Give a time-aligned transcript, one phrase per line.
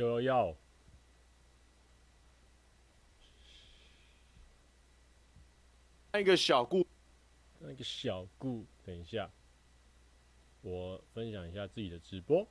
[0.00, 0.56] 有要
[6.12, 6.86] 那个小故，
[7.58, 9.30] 那个小故，等一下，
[10.62, 12.46] 我分享一下自己的直播。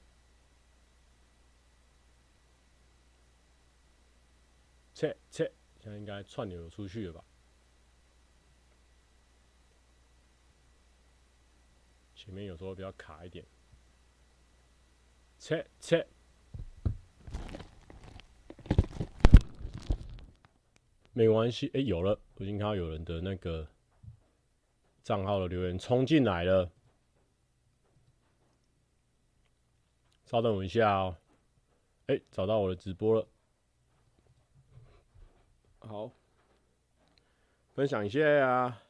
[4.93, 7.23] 切切，现在应该串流出去了吧？
[12.15, 13.43] 前面有时候比较卡一点。
[15.37, 16.07] 切切，
[21.19, 21.69] 没关系。
[21.73, 23.67] 哎，有了，我已经看到有人的那个
[25.03, 26.71] 账号的留言冲进来了。
[30.23, 31.17] 稍等我一下哦。
[32.07, 33.27] 哎，找到我的直播了。
[35.79, 36.09] 好，
[37.75, 38.81] 分享一下呀。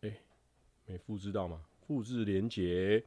[0.00, 0.16] 哎，
[0.86, 1.62] 没复制到吗？
[1.86, 3.04] 复制连结。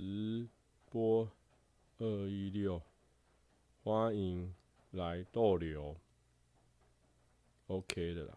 [0.00, 0.48] 直
[0.88, 1.28] 播
[1.98, 2.80] 二一六，
[3.84, 4.54] 欢迎
[4.92, 5.94] 来逗留。
[7.66, 8.32] OK 的啦。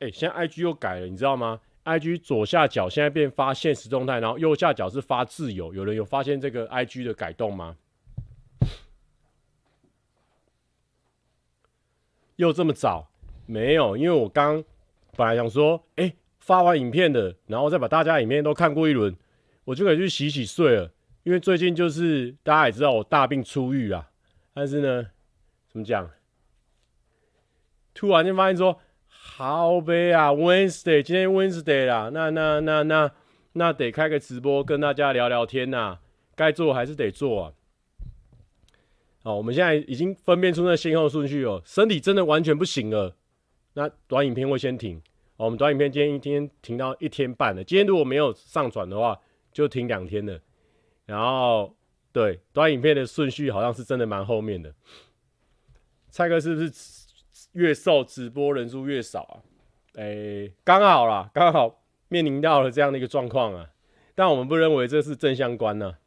[0.00, 5.72] 哎、现在 IG 又改了，你知道吗？IG 左下角现在变发现实动态，然后右下角是发自由。
[5.72, 7.76] 有人有发现这个 IG 的改动吗？
[12.34, 13.08] 又这么早？
[13.46, 14.64] 没有，因为我刚
[15.16, 19.16] 本来想说，哎、发完影片的，然后再把大家影片都看过一轮，
[19.64, 20.90] 我就可以去洗洗睡了。
[21.22, 24.10] 因为最近就是大家也知道我大病初愈啊，
[24.52, 25.06] 但是呢，
[25.68, 26.10] 怎么讲？
[27.94, 28.80] 突然间发现说。
[29.26, 33.10] 好悲啊，Wednesday，今天 Wednesday 啦，那那那那
[33.54, 35.98] 那得开个直播跟大家聊聊天呐、
[36.36, 37.52] 该做还是得做啊。
[39.22, 43.16] 好，我们现在已经分辨出那先后顺序哦，身体真的完全不行了，
[43.74, 45.00] 那短影片会先停。
[45.36, 49.20] 我们短影片今天一天停到一天半了，今天如果没有上传的话，
[49.52, 50.40] 就停两天了。
[51.06, 51.76] 然后
[52.12, 54.74] 对，短影片的顺序好像是真的蛮后面的。
[56.10, 56.72] 蔡哥是不是？
[57.52, 59.38] 越瘦直播人数越少啊，
[59.94, 63.70] 哎、欸，刚好啦，刚好面临到了这样的一个状况啊，
[64.14, 65.98] 但我们不认为这是正相关呢、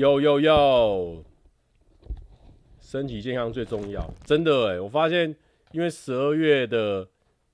[0.00, 1.22] 有有有，
[2.80, 5.36] 身体健康最重要，真的哎、欸，我发现
[5.72, 7.06] 因为十二月的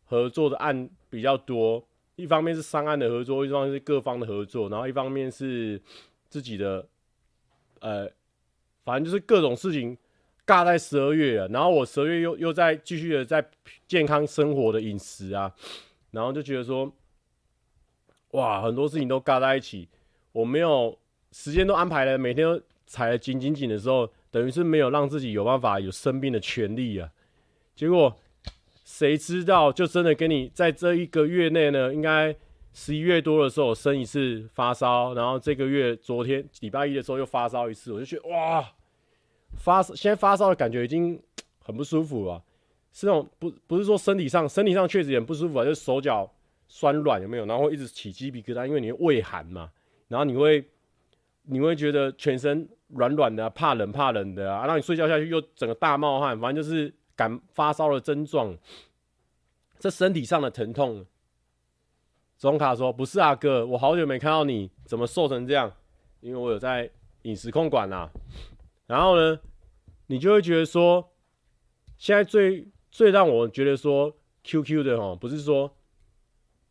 [0.04, 1.84] 合作的案比较多。
[2.14, 5.82] 一方面是商案的合作，一方面是各方的合作，然后一方面是
[6.28, 6.86] 自己的，
[7.80, 8.08] 呃，
[8.84, 9.98] 反正就是各种事情
[10.46, 11.48] 尬在十二月了。
[11.48, 13.44] 然后我十二月又又在继续的在
[13.88, 15.52] 健康生活的饮食啊，
[16.12, 16.92] 然后就觉得说，
[18.30, 19.88] 哇，很多事情都尬在一起，
[20.30, 20.96] 我没有
[21.36, 27.10] 时间都安排了，每天都踩得紧紧紧的时候，等于是没有让自己有办法有生病的权利啊，
[27.74, 28.16] 结果。
[28.88, 32.32] 谁知道，就真的跟你在这一个月内呢，应该
[32.72, 38.64] 十一月多的时候生一次发烧，然后这个月昨天礼拜一的时候又发烧一次，我就觉得哇，
[39.56, 41.20] 发现在发烧的感觉已经
[41.58, 42.41] 很不舒服了，
[42.92, 46.32] 是那种不不是说身体上身体上确实很不舒服啊，就是手脚
[46.69, 47.44] 酸软有没有？
[47.44, 49.69] 然后一直起鸡皮疙瘩，因为你会畏寒嘛，
[50.06, 50.64] 然后你会
[51.46, 56.94] 你会觉得全身软软的，怕冷怕冷的啊，让你睡觉下去又整个大冒汗，反正就是。
[57.16, 58.54] 感发烧的症状，
[59.78, 61.06] 这身体上的疼痛。
[62.36, 65.72] 总卡说：“不是啊，哥，我好久没看到你，怎么瘦成这样？
[66.20, 66.90] 因为我有在
[67.22, 68.10] 饮食控管啦。
[68.86, 69.40] 然后呢，
[70.08, 71.10] 你就会觉得说，
[71.96, 74.14] 现在最最让我觉得说
[74.44, 75.74] QQ 的哦，不是说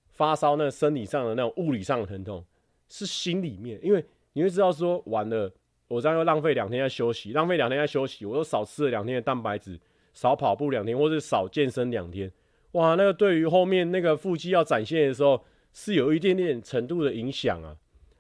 [0.09, 2.45] 发烧那个身体上的那种物理上的疼痛，
[2.87, 4.05] 是心里面，因为
[4.35, 5.51] 你会知道说，完了，
[5.88, 9.79] 我这样又浪费两天在休息，浪费两天在休息，我又少吃了两天的蛋白质。”
[10.16, 12.31] 少跑步两天，或者少健身两天，
[12.72, 15.43] 哇，那个对于后面那个腹肌要展现的时候，
[15.73, 17.76] 是有一点点程度的影响啊，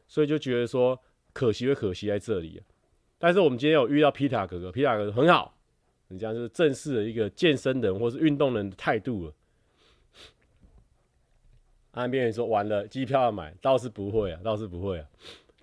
[0.05, 0.99] 所以就觉得说
[1.31, 2.61] 可惜会可惜在这里。
[3.17, 5.57] 但是我们今天有遇到皮塔哥哥，皮塔哥哥很好，
[6.09, 9.33] 你这样就是正式的一个健身人或是运动人的态度了。
[11.91, 15.07] 岸边人说完了，机票要买，倒是不会啊，倒是不会啊。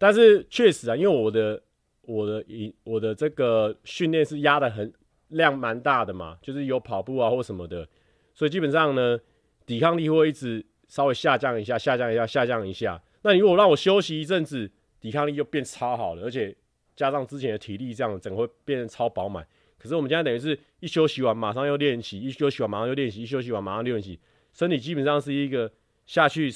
[0.03, 1.63] 但是确实啊，因为我的
[2.01, 4.93] 我的一我的这个训练是压得很。
[5.33, 7.89] 量蛮大的嘛，就是有跑步啊或什么的，
[8.35, 9.19] 所以基本上呢，
[9.65, 13.03] 抵抗力会一直稍微下降一下，下降一下，下降一下。
[13.23, 14.71] 那你如果让我休息一阵子，
[15.01, 16.55] 抵抗力就变超好了，而且
[16.95, 19.43] 加上之前的体力，这样整个会变得超饱满。
[19.79, 24.21] 可是我们现在等于是一休息完马上又练习，一休息完马上又练习，一休息完马上又练习，
[24.53, 25.73] 身体基本上是一个
[26.05, 26.51] 下去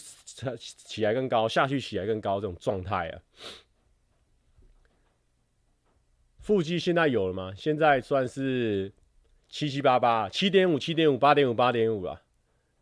[0.66, 3.20] 起来更高，下去起来更高这种状态啊。
[6.40, 7.52] 腹肌现在有了吗？
[7.56, 8.92] 现在算是
[9.48, 12.22] 七七八八，七点五，七点五，八点五，八点五了，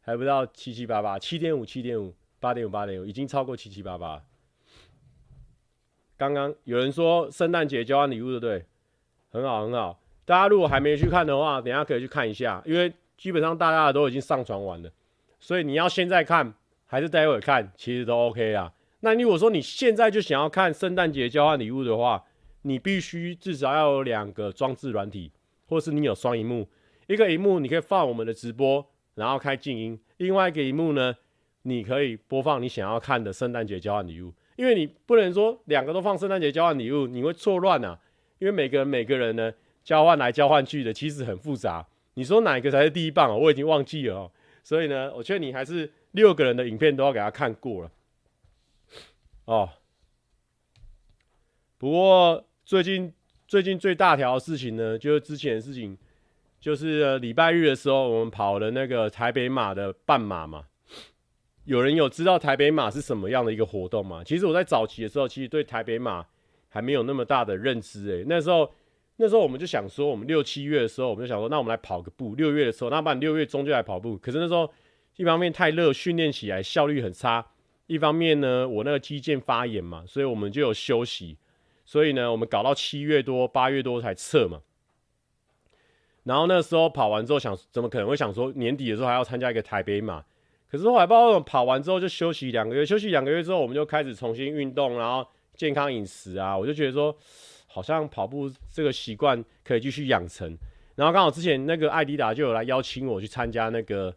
[0.01, 4.23] 还不到七七八八，七点五，七点五，八点五，八点五，已经超过七七八八。
[6.17, 8.67] 刚刚有人说圣诞节交换礼物，对不对？
[9.31, 9.99] 很好，很好。
[10.25, 14.91] 大家如果还没去看的话，等下可以去看一下，因为基本上大家都已经上传完了，
[15.41, 16.53] 所以你要现在看
[16.95, 18.73] 还是待会看，其实都 OK 啊。
[19.01, 22.23] 那如果说你现在就想要看圣诞节交换礼物的话，
[22.63, 25.33] 你必须至少要有两个装置软体，
[25.67, 26.69] 或是你有双荧幕。
[27.09, 28.87] 一个荧幕你可以放我们的直播，
[29.17, 31.13] 然后开静音；另外一个荧幕呢，
[31.63, 34.33] 你可以播放你想要看的圣诞节交换礼物。
[34.55, 37.99] 因为你不能说两个都放圣诞节交换礼物，你会错乱啊。
[38.39, 39.53] 因为每个人每个人呢
[39.83, 41.85] 交换来交换去的，其实很复杂。
[42.15, 43.37] 你说哪一个才是第一棒哦？
[43.37, 44.31] 我已经忘记了哦。
[44.63, 47.93] 所以呢，我劝你还是六个人的影片都要给他看过了
[49.45, 49.69] 哦。
[51.79, 52.45] 不过。
[52.67, 53.13] 最近
[53.47, 55.99] 最近最大条的事情呢，就是之前的事情，
[56.59, 60.65] 就是礼拜日的时候，我们跑了那个台北马的半马嘛。
[61.65, 64.25] 有人有知道台北马是什么样的一个活动吗？
[64.25, 66.25] 其实我在早期的时候，其实对台北马
[66.71, 68.25] 还没有那么大的认知诶。
[68.27, 68.73] 那时候
[69.17, 72.35] 那时候我们就想说，我们六七月的时候，我们就想说，那我们来跑个步。
[72.35, 74.17] 六月的时候，那不然六月中就来跑步。
[74.17, 74.73] 可是那时候
[75.17, 77.45] 一方面太热，训练起来效率很差；
[77.87, 81.39] 一方面呢，我那个肌腱发炎嘛，所以我们就有休息。
[81.85, 84.63] 所以呢，我们搞到七月多、八月多才撤嘛。
[86.23, 90.25] 然后那时候跑完之后，想怎么可能会想说年底的时候还要参加一个台北马？
[90.71, 95.25] 可是后来不知道为什么跑完之后就休息两个月，休息两个月之后，我们就开始重新运动，然后
[95.55, 97.15] 健康饮食啊，我就觉得说
[97.67, 100.57] 好像跑步这个习惯可以继续养成。
[100.97, 104.13] 然后刚好之前那个爱迪达就有来邀请我去参加那个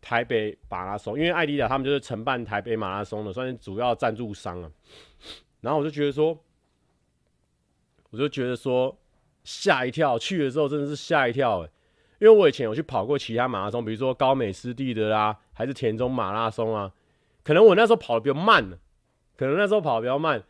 [0.00, 4.70] 台北马拉松，因为爱迪达他们就是承办台北马拉松的，算是主要赞助商啊。
[5.60, 6.38] 然后我就觉得说。
[8.10, 8.98] 我就觉得说
[9.44, 11.70] 吓一跳，去的时候真的是吓一跳诶，
[12.20, 16.90] 因为我以前有去跑过其他马拉松，比如说高美湿地的啦，还是田中马拉松啊，
[17.44, 18.66] 可能我那时候跑的比较慢，
[19.36, 20.42] 可能那时候跑的比较慢，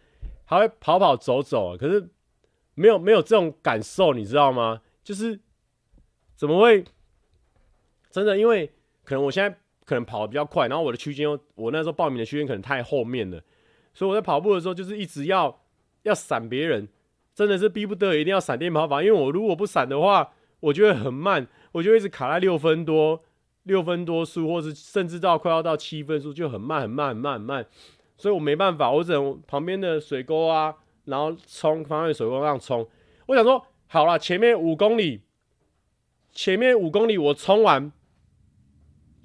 [0.44, 2.08] 还会跑跑走走，可是
[2.74, 4.80] 没有没有这种感受，你知道吗？
[5.02, 5.40] 就是
[6.36, 6.84] 怎么会
[8.08, 8.38] 真的？
[8.38, 8.70] 因为
[9.08, 13.40] 可能我现在可能跑的比较快，然后我的区间我那时候报名的区间可能太后面了，
[13.94, 15.62] 所以我在跑步的时候就是一直要
[16.02, 16.86] 要闪别人。
[17.34, 23.22] 真的是逼不得已，一定要闪电跑法，因为我如果不闪的话，我就会很慢，我就一直卡在六分多、
[23.62, 27.64] 六分多数，或是甚至到快要到七分数，就很慢、很慢、很慢、很慢。
[28.16, 30.74] 所以我没办法，我只能旁边的水沟啊，
[31.04, 32.84] 然后冲旁边水沟上冲。
[33.26, 35.20] 我想说，好了，前面五公里，
[36.32, 37.92] 前面五公里我冲完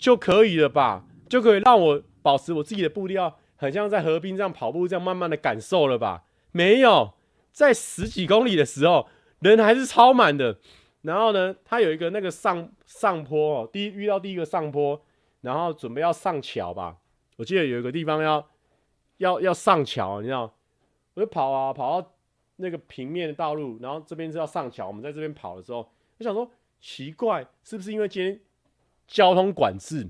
[0.04, 1.06] 就可以了吧？
[1.30, 6.26] 就可以让我保持我自己的步调，很像在河边这样跑步，这样慢慢的感受了吧？
[6.52, 7.14] 没有。
[7.54, 9.08] 在十几公里的时候，
[9.40, 10.60] 人还是超满的。
[11.04, 15.02] 然后呢，他有一个那个上上坡哦，第一遇到第一个上坡，
[15.40, 16.98] 然后准备要上桥吧。
[17.38, 18.46] 我记得有一个地方要
[19.20, 20.54] 要要上桥，你知道？
[21.14, 22.12] 我就跑啊跑到
[22.58, 24.86] 那个平面的道路，然后这边是要上桥。
[24.86, 26.52] 我们在这边跑的时候，我想说
[26.82, 28.38] 奇怪，是不是因为今天
[29.08, 30.10] 交通管制？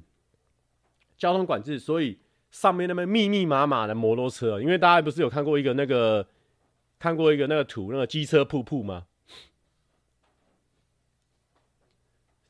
[1.17, 2.19] 交通管制，所以
[2.51, 4.61] 上面那边密密麻麻的摩托车。
[4.61, 6.27] 因为大家不是有看过一个那个。
[6.99, 9.07] 看过一个那个图，那个机车瀑布吗？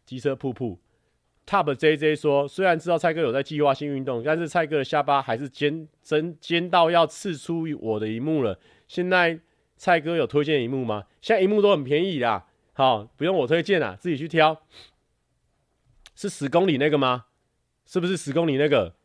[0.05, 0.77] 机车瀑布
[1.47, 8.59] ，Top JJ 说，虽然知道蔡哥有在计划性运动，但是蔡哥的下巴还是尖，真尖到要刺出我的萤幕了。
[8.87, 9.39] 现在
[9.75, 11.05] 蔡哥有推荐萤幕吗？
[11.19, 14.61] 现在萤幕都很便宜啦，好，不用我推荐啦，自己去挑。
[16.15, 17.25] 是十公里那个吗？
[17.85, 18.95] 是不是十公里那个？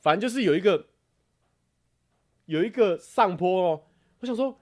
[0.00, 0.86] 反正就是有一个，
[2.46, 3.82] 有一个上坡哦。
[4.20, 4.58] 我想说。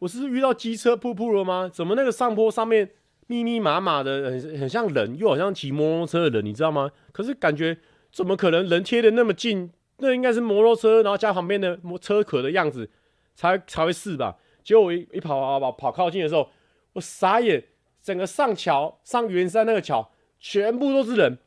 [0.00, 1.70] 我是遇到机车瀑布了吗？
[1.72, 2.90] 怎么那个上坡上面
[3.26, 6.90] 密密麻麻的，很很像人，又好像骑摩托车的人，你知道吗？
[7.10, 7.78] 可是感觉
[8.12, 9.72] 怎么可能人贴的那么近？
[9.98, 12.90] 那应该是摩托车，然后加旁边的摩车壳的样子
[13.34, 14.36] 才才会是吧？
[14.62, 16.50] 结果我一一跑跑跑跑靠近的时候，
[16.94, 17.64] 我傻眼，
[18.02, 20.10] 整个上桥上圆山那个桥
[20.46, 21.38] 全部都是人，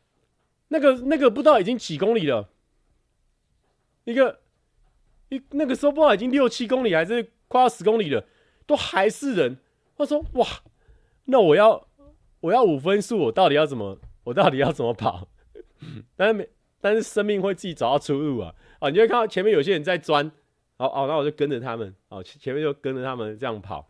[0.70, 2.50] 那个那个不知道已经几公里了，
[4.06, 4.40] 一个
[5.30, 8.26] 一那个时候不知道已经六七公里还是快要十公里了。
[8.66, 9.60] 都还是人，
[9.96, 10.48] 他说哇，
[11.26, 11.88] 那我要
[12.40, 15.30] 我要五分数，我到底要怎么我到底要怎么跑？
[16.18, 16.50] 但是没，
[16.82, 18.56] 但是生命会自己找到出路啊！
[18.80, 20.26] 啊，你会看到前面有些人在钻，
[20.78, 23.90] 哦哦，那我就跟着他们，哦，前面就跟着他们这样跑，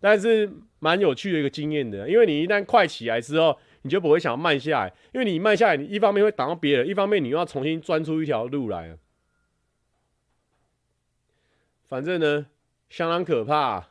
[0.00, 8.98] 但是蛮有趣的一个经验的，因为你一旦快起来之后，你就不会想要慢下来，因为你慢下来，你一方面会挡到别人，一方面你又要重新钻出一条路来。
[11.88, 12.46] 反正呢，
[12.88, 13.88] 相当可怕。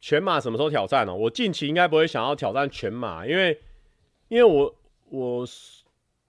[0.00, 1.14] 全马什么时候挑战呢？
[1.14, 3.60] 我近期应该不会想要挑战全马，因为，
[4.28, 4.74] 因为我
[5.10, 5.46] 我，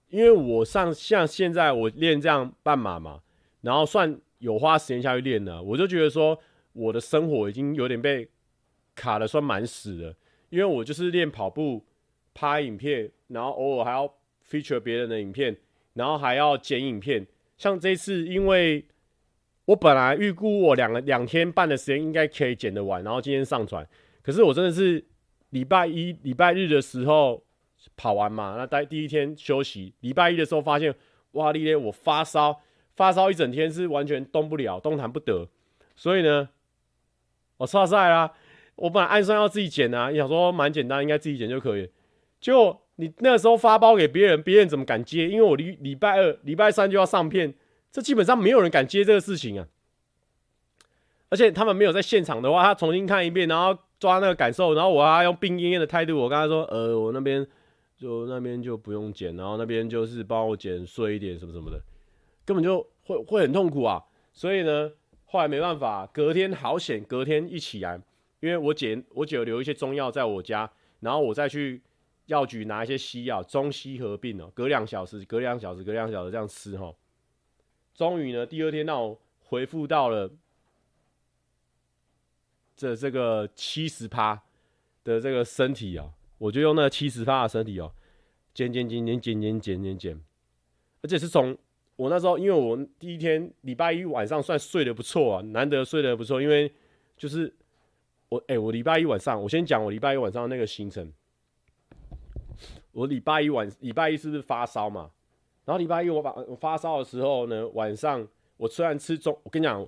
[0.09, 3.21] 因为我上像现在我练这样半马嘛，
[3.61, 6.37] 然后算有花时间下去练了，我就觉得说
[6.73, 8.29] 我的生活已经有点被
[8.93, 10.15] 卡的算蛮死的，
[10.49, 11.83] 因为我就是练跑步、
[12.33, 14.07] 拍影片，然后偶尔还要
[14.47, 15.57] feature 别人的影片，
[15.93, 17.25] 然后还要剪影片，
[17.57, 18.85] 像这次因为。
[19.65, 23.87] 我本来预估我两个两天半的时间应该可以剪得完，然后今天上传。
[24.21, 25.01] 可是我真的是
[25.51, 27.41] 礼拜一、礼拜日的时候
[27.95, 29.93] 跑完嘛，那待第一天休息。
[30.01, 30.93] 礼拜一的时候发现，
[31.31, 32.59] 哇丽丽，我发烧，
[32.95, 35.47] 发烧一整天是完全动不了，动弹不得。
[35.95, 36.49] 所以呢，
[37.57, 38.31] 我错赛啦。
[38.75, 41.89] 我本来按算要自己剪啊，想说蛮简单，应该自己剪就可以。
[42.41, 45.29] 结果你那时候发包给别人，别人怎么敢接？
[45.29, 47.53] 因为我礼礼拜二、礼拜三就要上片。
[47.91, 49.67] 这基本上没有人敢接这个事情啊，
[51.29, 57.45] 而且他们没有在现场的话，他重新看一遍，然后抓那个感受，然后我还用病恹恹的态度，我跟他说，呃，我那边
[57.95, 61.79] 就那边就不用剪，然后那边就是帮我剪碎一点什么什么的，
[62.45, 64.03] 根本就会会很痛苦啊。
[64.31, 64.91] 所以呢，
[65.25, 68.01] 后来没办法，隔天好险，隔天一起来，
[68.39, 70.71] 因为我姐我姐有留一些中药在我家，
[71.01, 71.81] 然后我再去
[72.25, 76.93] 药局拿一些西药，中西合并哦，隔两小时，隔两小时，隔两小时这样吃哈。
[77.93, 80.31] 终于呢，第二天让我恢复到了
[82.75, 84.41] 这这个七十趴
[85.03, 87.93] 的这个身体啊，我就用那七十趴的身体哦，
[88.53, 90.21] 减减减减减减减减减，
[91.03, 91.55] 而且是从
[91.95, 96.71] 我那时候，因为我第一天礼拜一晚上算睡得不错啊，难得睡得不错，因为
[97.15, 97.53] 就是
[98.29, 101.11] 我哎、我礼拜一晚上，我先讲我礼拜一晚上那个行程，
[102.91, 105.11] 我礼拜一晚礼拜一是不是发烧嘛？
[105.65, 109.87] 然后礼拜一我把我发烧的时候呢，晚上我虽然吃中，我跟你讲，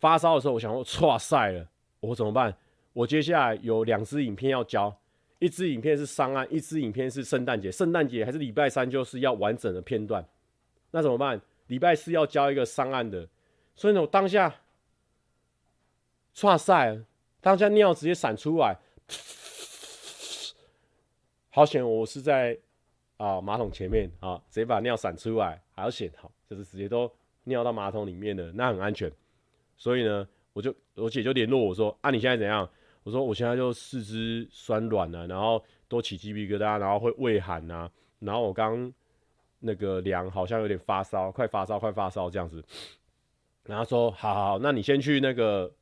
[0.00, 1.66] 发烧的时候我想说，哇塞了，
[2.00, 2.54] 我怎么办？
[2.92, 4.94] 我接下来有两支影片要交，
[5.38, 10.24] 一支影片是上岸，一支影片是圣诞节，圣诞节还是礼拜三就是要完整的片段，
[10.94, 11.40] 那怎么办？
[11.66, 13.28] 礼拜四要交一个上岸的，
[13.74, 14.60] 所以呢，我当下，
[16.42, 17.04] 哇塞，
[17.40, 18.78] 当下尿直接闪出来，
[21.50, 22.58] 好险我是在。
[23.16, 27.10] 啊，马桶前面啊，直接把尿闪出来，还要险好，就是直接都
[27.44, 29.10] 尿到马桶里面的，那很安全。
[29.76, 32.68] 所以呢，我就我姐就联络我说，啊，你现在怎样？
[33.04, 38.92] 我说我现在就四肢酸软了，然后都起鸡皮疙瘩，然后会畏寒呐，然后我刚
[39.64, 42.62] 那个量好像有点发烧，快发烧，快发烧这样子。
[43.64, 45.72] 然后说，好好好，那你先去那个，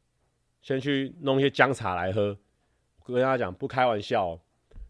[0.62, 2.36] 先去弄一些姜茶来喝。
[3.04, 4.40] 我跟他讲，不开玩笑喔，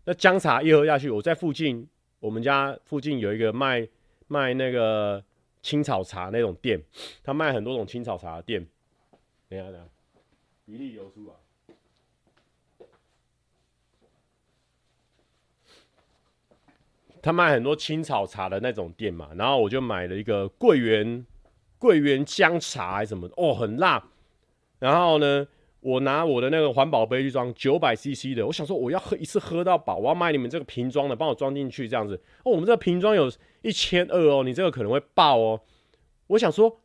[0.05, 1.89] 那姜茶一喝下去，我在附近。
[2.21, 3.89] 我们家附近有一个卖
[4.29, 5.21] 卖那个
[5.61, 6.81] 青草茶那种店，
[7.25, 8.65] 他卖很多种青草茶的店。
[9.49, 9.91] 等一下，等一下，
[10.65, 11.35] 比例流出来。
[17.23, 21.25] 他卖很多青草茶的那种店嘛，然后我就买了一个桂圆
[21.79, 24.05] 桂圆姜茶还是什么的，哦，很辣。
[24.81, 25.47] 然后呢，
[25.79, 32.21] 我拿我的那个环保杯去装九百 CC 的，我想说我要喝一次喝到饱，我要买你们这个瓶装的，帮我装进去这样子。
[32.45, 33.31] 哦，我们这个瓶装有
[33.63, 35.61] 一千二哦，你这个可能会爆哦。
[36.27, 36.81] 我想说，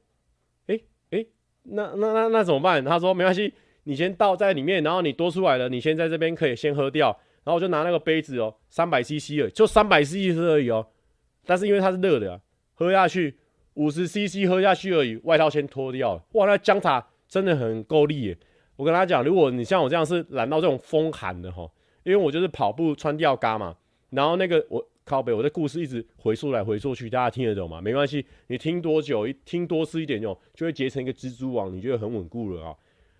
[0.67, 0.79] 哎、
[1.10, 1.25] 欸、哎、
[1.63, 2.86] 那那那那怎么办？
[2.86, 3.51] 他说没关系，
[3.86, 7.17] 你先倒在里面，然后你多出来的，你先在这边可以先喝掉。
[7.48, 10.86] 然后我就拿那个杯子哦，三百 CC 的，就三百 CC 而已哦。
[11.46, 12.42] 但是因为它是热的啊，
[12.74, 13.38] 喝下去
[13.75, 16.25] 五十 CC 喝下去而已，外套先脱掉了。
[16.34, 18.38] 哇，那姜茶真的很够力耶。
[18.75, 21.66] 我跟他讲，如果你像我这样是染到这种风寒的哈，
[22.04, 23.74] 因为我就是跑步穿吊嘎嘛，
[24.10, 27.80] 然后那个我靠北，我的故事一直回溯来回溯去，大家听得懂吗？
[27.80, 32.75] 没关系，你听多久，一听多吃一点就就会结成一个蜘蛛网，你就会很稳固了啊。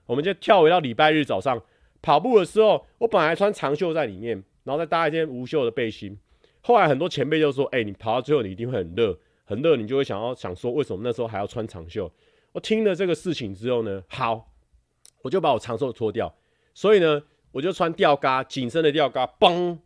[0.06, 1.58] 我们就跳回到礼拜日早上
[2.02, 6.18] 跑步的时候，我本来穿长袖在里面，然后再搭一件无袖的背心。
[6.62, 12.12] 后来很多前辈就说：“哎、你跑到最后你一定会很热，很热，你就会想要想说，为什么那时候还要穿长袖？”
[12.54, 14.52] 我听了这个事情之后呢，好。
[15.24, 16.34] 我就把我长袖脱掉，
[16.74, 19.78] 所以呢，我就穿吊嘎，紧身的吊嘎，嘣，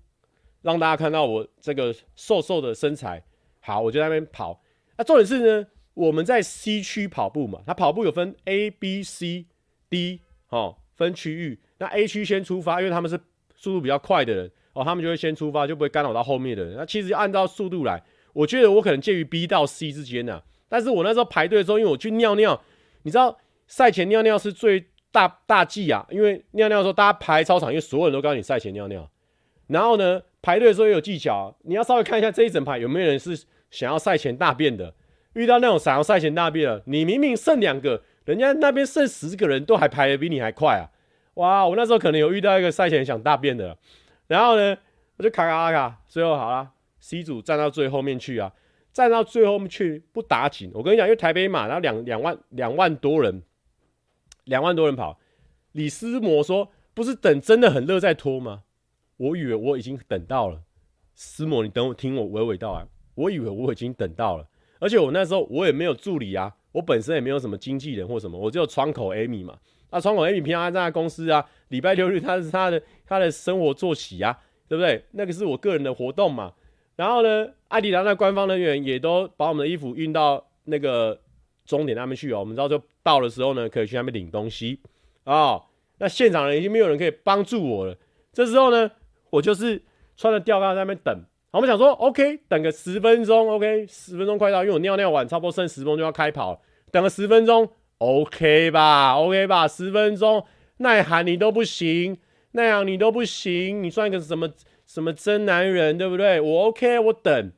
[0.61, 3.23] 让大家看到我这个瘦瘦的身材。
[3.61, 4.61] 好，我就在那边跑。
[4.97, 9.45] 那重点是呢，我们在 C 区跑步嘛，它跑步有分 A、B、C、
[9.89, 11.59] D，哦，分区域。
[11.81, 13.19] 那 A 区先出发，因为他们是
[13.55, 16.75] 速度比较快的人，哦，他们就会先出发，就不会干扰到后面的人。
[16.77, 17.99] 那其实按照速度来，
[18.33, 20.43] 我觉得我可能介于 B 到 C 之间呢。
[20.69, 22.61] 但是我那时候排队的时候，因为我去尿尿，
[23.01, 23.35] 你知道
[23.65, 29.09] 赛前尿尿是最大大忌啊，因为尿尿的时候大家排操场，因为所有人都告诉你赛前尿尿，
[29.65, 34.93] 然后呢，排队的时候也有技巧，你要稍微看一下这一整排有没有人是想要赛前大便的。
[35.33, 40.91] 遇到那种想要赛前大便的，你明明剩两个，人家那边剩十个人都还排的比你还快啊！
[41.35, 43.77] 哇，我那时候可能有遇到一个赛前想大便的，
[44.27, 44.77] 然后呢，
[45.17, 48.53] 我就卡卡卡卡，最后好了，C 组站到最后面去啊。
[48.93, 53.41] 站到最后面去不打紧，我跟你讲，因为台北马，然后两两万两万多人，
[54.43, 55.17] 两万多人跑。
[55.71, 58.63] 李思摩说：“不是等真的很热再拖吗？”
[59.15, 60.63] 我以为我已经等到了。
[61.15, 62.85] 思摩，你等我听我娓娓道来。
[63.15, 64.45] 我以为我已经等到了，
[64.79, 69.57] 而且我那时候我也没有助理啊，我本身也没有什么经纪人或什么，我只有窗口 Amy 嘛。
[69.91, 75.03] 那窗口 Amy 平常在公司啊，礼拜六日他是他的他的生活作息啊，对不对？
[75.11, 76.53] 那个是我个人的活动嘛。
[76.95, 81.19] 然后呢，爱迪达那官方人员也都把我们的衣服运到那个
[81.65, 82.39] 终点那边去哦。
[82.39, 84.79] 我们知道就到的时候呢，可以去那边领东西
[85.23, 85.63] 啊、哦。
[85.97, 87.95] 那现场人已经没有人可以帮助我了。
[88.33, 88.89] 这时候呢，
[89.29, 89.81] 我就是
[90.15, 91.15] 穿着吊带在那边等。
[91.51, 96.59] 我们想说，OK，等个十分钟，OK，十分钟快到，因为我尿尿完，差不多剩十分钟就要开跑了。
[96.91, 97.69] 等个十分钟
[98.01, 99.67] ，OK 吧？OK 吧？
[99.67, 100.43] 十分钟，
[100.77, 102.17] 耐寒你都不行，
[102.53, 104.51] 那样你都不行，你算个什么？
[104.87, 106.41] 什么真男人，对不对？
[106.41, 107.53] 我 OK，我等，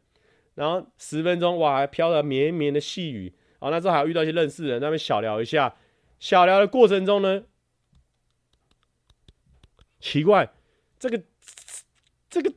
[0.53, 3.33] 然后十分钟，哇，还飘着绵绵的细雨。
[3.57, 5.73] 好，那时候还有遇到一些认识的人，那边小聊一下。
[6.19, 7.45] 小聊的过程中呢，
[9.99, 10.53] 奇怪，
[10.99, 11.23] 这个
[12.29, 12.53] 这个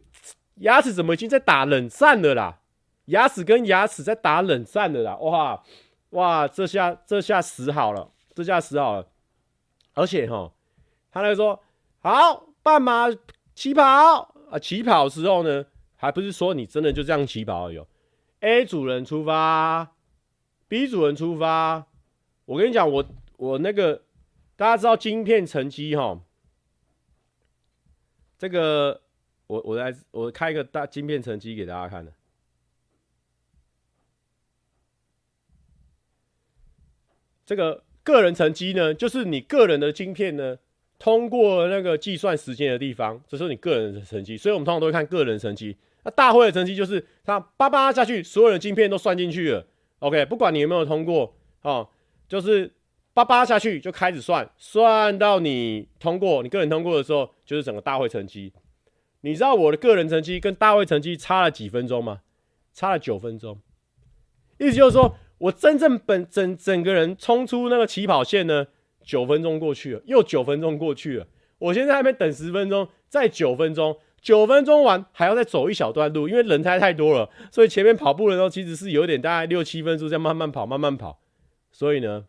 [0.56, 2.58] 牙齿怎么已经在打冷战了啦？
[3.06, 5.16] 牙齿跟牙齿在打冷战了啦！
[5.16, 5.62] 哇
[6.10, 9.08] 哇，这下这下死好了，这下死好了。
[9.94, 10.52] 而且哈，
[11.10, 11.62] 他那个说
[12.00, 13.06] 好，半马
[13.54, 14.34] 起跑。
[14.50, 17.80] 啊，起跑时候呢，还不是说你真的就这样起跑而已。
[18.40, 19.92] A 主人出发
[20.68, 21.86] ，B 主人出发。
[22.44, 23.04] 我跟你讲，我
[23.38, 24.04] 我那个
[24.54, 26.20] 大家知道晶片成绩哈，
[28.38, 29.02] 这个
[29.48, 32.12] 我我来我开一个大晶片成绩给大家看的。
[37.46, 40.58] 这个个人成绩呢，就是你个人的晶片呢。
[40.98, 45.76] 通过那个计算时间的地方，这是你个人的成绩，所以我们通常都会看个人成绩。
[46.04, 49.66] 那大会的成绩就是它叭叭下去，所有的晶片都算进去了。
[49.98, 51.86] OK，不管你有没有通过，哦，
[52.26, 52.72] 就是
[53.12, 58.50] 叭叭下去就开始算，算到你通过，你个人通过的时候，就是整个大会成绩。
[59.20, 62.22] 你知道我的个人成绩跟大会成绩差了几分钟吗？
[62.72, 63.60] 差了九分钟。
[64.58, 68.66] 意思就是说我真正本整整个人冲出那个起跑线呢。
[69.04, 71.28] 九分钟过去了，又九分钟过去了。
[71.58, 81.20] 我现在在那边等十分钟，再九分钟，九分钟完还要再走一小段路，因为人太太多了，所以前面跑步的时候其实是有点大概六七分钟这样慢慢跑，慢慢跑。
[81.70, 82.24] 所以呢，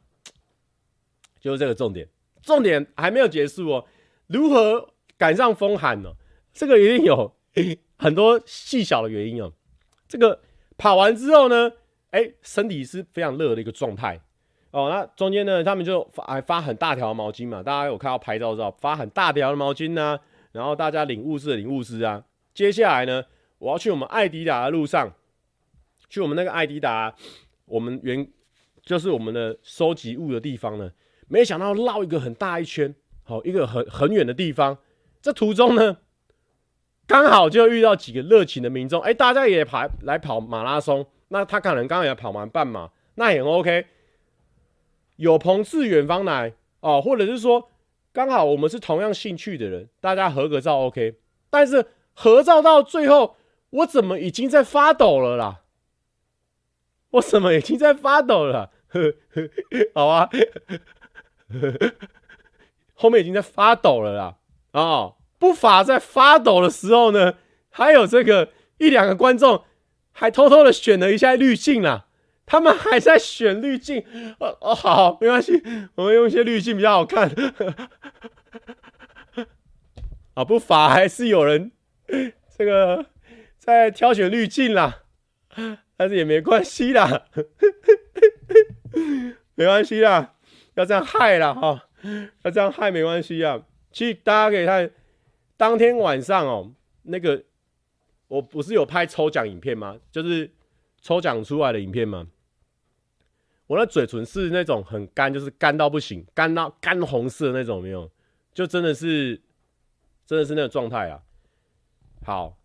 [1.39, 2.07] 就是这个重点，
[2.43, 3.85] 重点还没有结束哦。
[4.27, 6.11] 如何赶上风寒呢？
[6.53, 7.33] 这个一定有
[7.97, 9.51] 很多细小的原因哦。
[10.07, 10.41] 这个
[10.77, 11.71] 跑完之后呢，
[12.17, 14.19] 哎，身体是非常热的一个状态。
[14.71, 20.19] 哦，那中间呢，他们就发还发很大条毛巾嘛，大家有看到拍照照，发很大条的毛巾呢、啊，
[20.51, 22.23] 然后大家领物资的领物资啊。
[22.55, 23.23] 接下来呢，
[23.59, 25.13] 我要去我们爱迪达的路上，
[26.09, 27.15] 去我们那个爱迪达，
[27.65, 28.27] 我们原
[28.81, 30.91] 就是我们的收集物的地方呢，
[31.27, 34.77] 没想到绕一个很大一圈，好，一个很很远的地方。
[35.21, 35.97] 这途中呢，
[37.07, 43.87] 刚好就遇到几个热情的民众，哎，大家也跑来跑马拉松，那他可能刚刚也跑完半马，那也 OK。
[45.17, 47.71] 有朋自远方来哦，或者是说
[48.13, 51.15] 刚好我们是同样兴趣的人，大家合个照 OK。
[51.49, 53.35] 但是合照到最后，
[53.71, 55.61] 我怎么已经在发抖了啦？
[57.11, 58.69] 我怎么已经在发抖了？
[59.95, 60.29] 好啊，
[62.93, 64.37] 后面已经在发抖了啦。
[64.71, 67.35] 啊、哦，不乏在发抖的时候呢，
[67.69, 69.63] 还有这个一两个观众
[70.19, 72.07] 还偷偷的选了一下滤镜啦。
[72.47, 74.03] 他们还在选滤镜，
[74.39, 75.61] 哦哦，好，没关系，
[75.95, 77.29] 我们用一些滤镜比较好看。
[80.33, 81.71] 啊，不乏还是有人
[82.57, 83.05] 这个
[83.59, 85.03] 在挑选滤镜啦，
[85.97, 87.25] 但是也没关系啦，
[89.55, 90.35] 没关系啦，
[90.75, 91.89] 要这样害啦哈，
[92.43, 93.61] 要这样害没关系啊。
[93.91, 94.89] 其实大家可以看，
[95.57, 96.71] 当天晚上哦，
[97.03, 97.43] 那个
[98.27, 99.97] 我不是有拍抽奖影片吗？
[100.11, 100.51] 就是
[101.01, 102.27] 抽奖出来的影片吗？
[103.67, 108.09] 我的嘴唇是那种很干，就是干到不行，干到干红色那种，没有，
[108.53, 109.41] 就真的是，
[110.25, 111.21] 真的是那个状态啊。
[112.25, 112.57] 好，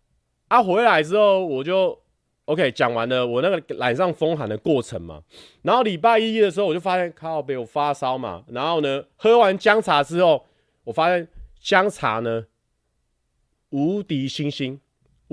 [0.47, 2.01] 啊，回来之后我就
[2.45, 5.23] OK 讲完了我那个染上风寒的过程嘛。
[5.61, 8.43] 然后礼拜一的时候我就发现靠北我发烧嘛。
[8.47, 10.45] 然后呢，喝完姜茶之后，
[10.85, 11.27] 我发现
[11.59, 12.45] 姜茶呢，
[13.71, 14.79] 无敌星星，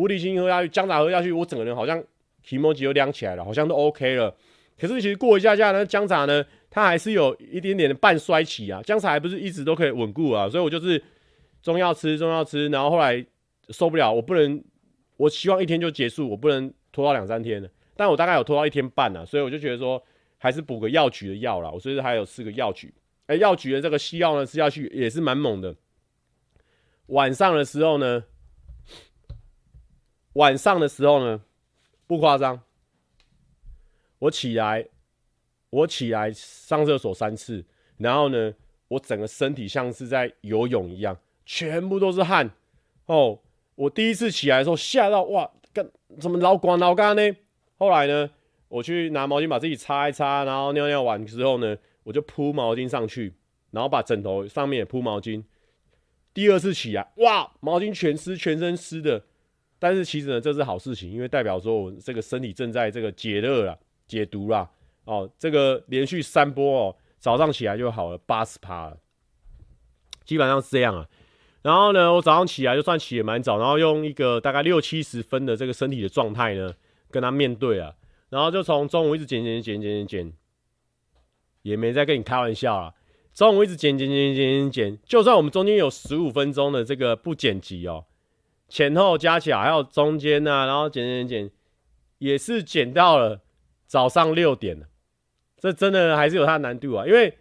[0.00, 2.02] 无敌星喝下去，姜茶喝下去，我整个人好像
[2.42, 4.34] 皮毛肌都亮起来了，好像都 OK 了。
[4.78, 8.80] 可是其实过一下下呢，姜茶呢，它还是有一点点的半衰期啊。
[8.82, 11.02] 姜茶还不是一直都可以稳固啊，所以我就是
[11.60, 13.22] 中药吃，中药吃，然后后来
[13.68, 14.64] 受不了，我不能，
[15.18, 17.68] 我希望一天就结束，我不能拖到两三天了。
[17.94, 20.02] 但我大概有拖到一天半了，所以我就觉得说，
[20.38, 21.70] 还是补个药局的药啦。
[21.70, 22.90] 我所以还有四个药局，
[23.26, 25.76] 哎，药局的这个西药呢吃下去也是蛮猛的。
[27.08, 28.24] 晚上的时候呢，
[30.34, 31.40] 晚上的时候呢，
[32.06, 32.62] 不夸张。
[34.20, 34.86] 我起来，
[35.70, 37.64] 我起来上厕所三次，
[37.96, 38.54] 然后呢，
[38.88, 42.50] 我整个身体像是在游泳一样，全部都是汗。
[43.06, 43.40] 哦，
[43.74, 45.90] 我第一次起来的时候吓到，哇，干
[46.20, 47.22] 怎么老光老干呢？
[47.78, 48.30] 后来呢，
[48.68, 53.34] 我去拿毛巾把自己擦一擦，然后尿尿完之后呢，我就铺毛巾上去，
[53.70, 55.42] 然后把枕头上面也铺毛巾。
[56.34, 59.24] 第二次起来，哇，毛巾全湿，全身湿的。
[59.80, 63.76] 但是其实呢，这是好事情，因为代表说我这个身体正在这个解热啦。
[64.10, 64.68] 解毒啦，
[65.04, 68.98] 哦，这个连续三波哦，早上起来就好了，八十趴了，
[70.24, 71.06] 基本上是这样啊。
[71.62, 76.74] 然后呢，我早上起来就算起也蛮早，然后用一个大概六七十分的这个身体的状态呢，
[77.08, 77.94] 跟他面对啊。
[78.30, 80.32] 然后就从中午一直减减减减减减，
[81.62, 82.92] 也没在跟你开玩笑啊。
[83.32, 88.06] 中午一直减减减减减减，就算我们中间有十五分钟的这个不剪辑哦，
[88.70, 91.50] 前后加起来还有中间呢，然后剪剪剪，
[92.16, 93.42] 也是减到了。
[93.86, 94.82] 早上六点，
[95.58, 97.04] 这真的还是有它的难度啊！
[97.04, 97.36] 因为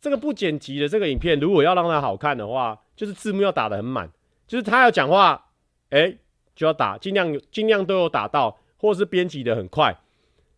[0.00, 4.10] 这个不剪辑的这个影片，如果要让它好看的话，就是字幕要打得很满，
[4.46, 5.50] 就是他要讲话，
[5.90, 6.16] 哎、
[6.56, 9.94] 就要打，尽量尽量都有打到，或是编辑的很快，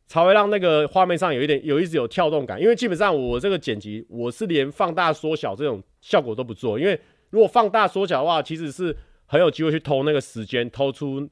[0.06, 2.62] 才会让那个画面上有一点有一直有跳动感。
[2.62, 11.28] 因为基本上我这个剪辑，我是连放大缩小这种效果都不做，因为如果放大缩小的话，其实是很有机会去偷那个时间，偷出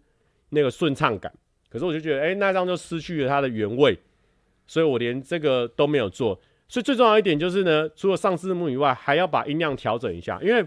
[0.50, 1.32] 那个顺畅感。
[1.68, 3.98] 可是我就觉得，哎、那张就失去了它的原味，
[4.66, 6.40] 所以我连这个都没有做。
[6.68, 10.64] 所以最重要一点就是呢，除了上字幕以外，还要把音量调整一下，因为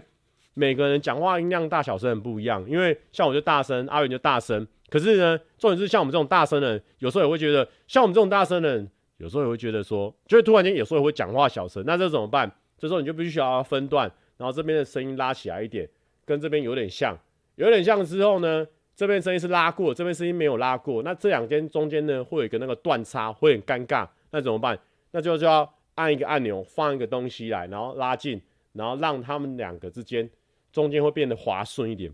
[0.54, 2.64] 每个人讲话音量大小声很不一样。
[2.68, 4.66] 因为像我就大声，阿元就大声。
[4.88, 11.82] 可是呢，重点是像我们这种大声的人，有时候也会觉得，像我们这种大声的人，有时候也会觉得说，就会突然间有时候也会讲话小声。
[11.86, 12.50] 那这怎么办？
[12.78, 15.88] 这时候你就必须要分段，然后这边的声音拉起来一点，
[16.28, 17.18] 跟这边有点像，
[17.54, 24.78] 有点像之后呢，这边声音是拉过，这边声音没有拉过，那这两间中间呢会有一个那个断差，会很尴尬，那怎么办？
[25.12, 28.38] 那就就要按一个按钮，放一个东西来，然后拉近，
[28.74, 30.28] 然后让他们两个之间
[30.70, 32.12] 中间会变得滑顺一点，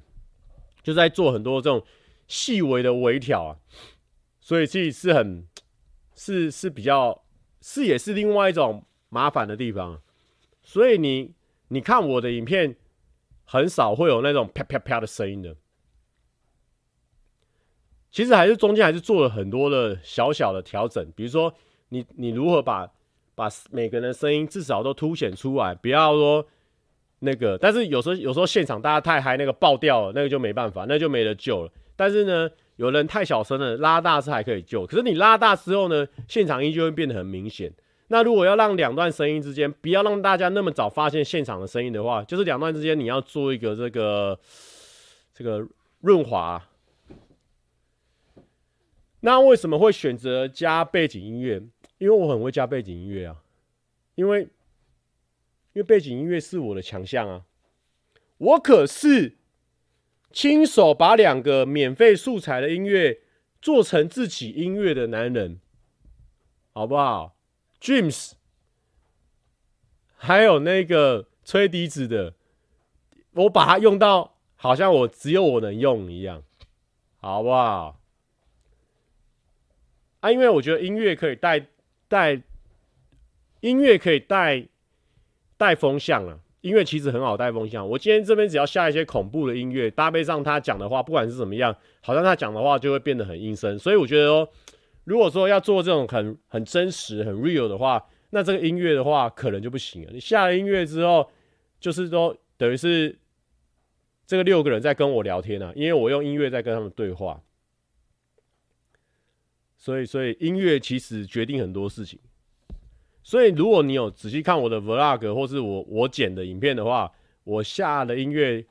[0.84, 1.84] 就在做很多这种
[2.28, 3.56] 细微的微调啊，
[4.38, 5.44] 所以其实是很
[6.14, 7.24] 是是比较
[7.60, 10.00] 是也是另外一种麻烦的地方，
[10.62, 11.34] 所以你
[11.68, 12.76] 你看我的影片
[13.44, 15.54] 很少会有那种啪啪啪的声音的。
[18.10, 21.52] 其实还是中间还是做了很多的小小的调整，比如说
[21.88, 22.88] 你你如何把
[23.34, 26.46] 把每个人的声音至少都凸显出来，不要说
[27.18, 31.72] 那个，但是有时候有时候现场大家太嗨，那个爆掉了，那个就没办法，那就没得救了。
[31.96, 37.72] 但是呢，有人太小声了，拉大是还可以救，可是你拉大之后呢，现场音就会变得很明显。
[38.08, 44.38] 那如果要让两段声音之间不要让大家那么早发现现场的声音的话，就是两段之间你要做一个这个
[45.32, 45.66] 这个
[46.00, 46.62] 润滑。
[49.20, 51.62] 那为什么会选择加背景音乐？
[51.96, 53.36] 因为我很会加背景音乐啊，
[54.16, 57.44] 因为因为背景音乐是我的强项啊。
[58.36, 59.38] 我可是
[60.30, 63.20] 亲手把两个免费素材的音乐
[63.62, 65.58] 做成自己音乐的男人，
[66.72, 67.33] 好不好
[67.84, 68.32] ？Dreams，
[70.16, 72.32] 还有那个吹笛子的，
[73.32, 76.42] 我把它用到好像我只有我能用一样，
[77.20, 78.00] 好不好？
[80.20, 81.66] 啊，因为我觉得音乐可以带
[82.08, 82.40] 带
[83.60, 84.66] 音乐可以带
[85.58, 87.86] 带风向啊，音乐其实很好带风向。
[87.86, 93.78] 我今天这边只要下一些恐怖的音乐，搭配上他讲的话，不管是怎么样，好像他讲的话就会变得很阴森。
[93.78, 94.48] 所以我觉得说，
[95.04, 100.10] 如果说要做这种很很真实、很 real 的话，那这个音乐的话可能就不行了。
[100.12, 101.30] 你下了音乐之后，
[101.78, 103.18] 就是说等于是
[104.26, 107.40] 这个六个人在跟我聊天啊，因为我用音乐在跟他们对话。
[109.76, 112.18] 所以，所以音乐其实决定很多事情。
[113.22, 117.12] 所以，如果你有仔细看我的 vlog 或是我我剪的影片的话，
[117.44, 118.64] 我下的音乐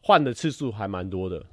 [0.00, 1.44] 换的次数还蛮多的。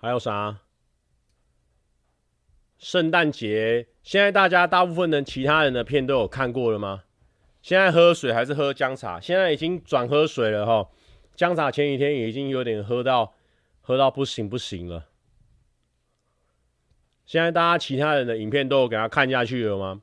[0.00, 0.60] 还有啥？
[2.78, 7.04] 圣诞节，现在大家大部分的其他人的片都有看过了吗？
[7.60, 9.20] 现在喝水还是喝姜茶？
[9.20, 10.88] 现在已经转喝水了哈。
[11.36, 13.34] 姜茶前几天已经有点喝到
[13.82, 15.08] 喝到不行不行了。
[17.26, 20.00] 现在大家其他人的影片都有给他看下去了吗？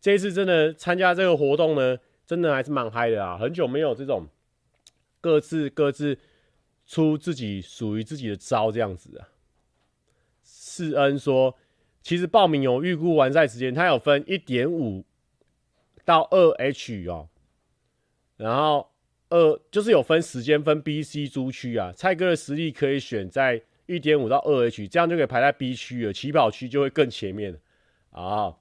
[0.00, 3.36] 这一次真的参加这个活动呢，真的还是蛮嗨的啊！
[3.36, 4.26] 很久没有这种
[5.20, 6.18] 各自各自
[6.88, 9.28] 出自己属于自己的招这样子啊。
[10.42, 11.56] 世恩说。
[12.00, 15.04] 其实报名有预估完赛时间，它有分一点五
[16.06, 17.28] 到二 H 哦，
[18.38, 18.88] 然后
[19.28, 21.92] 二就是有分时间分 B、C 租区啊。
[21.94, 27.60] 蔡哥的实力可以选在一点五到二 H，这样就可以排在 B 区了，起跑区就会更前面
[28.12, 28.56] 啊。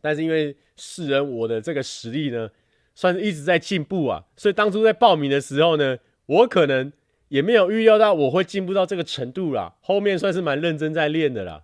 [0.00, 2.50] 但是因为世人我的这个实力呢，
[2.96, 6.92] 算是一直在进步啊，所以当初在报名的时候呢，我可能
[7.28, 9.74] 也没有预料到我会进步到这个程度啦。
[9.80, 11.62] 后面算是蛮认真在练的啦，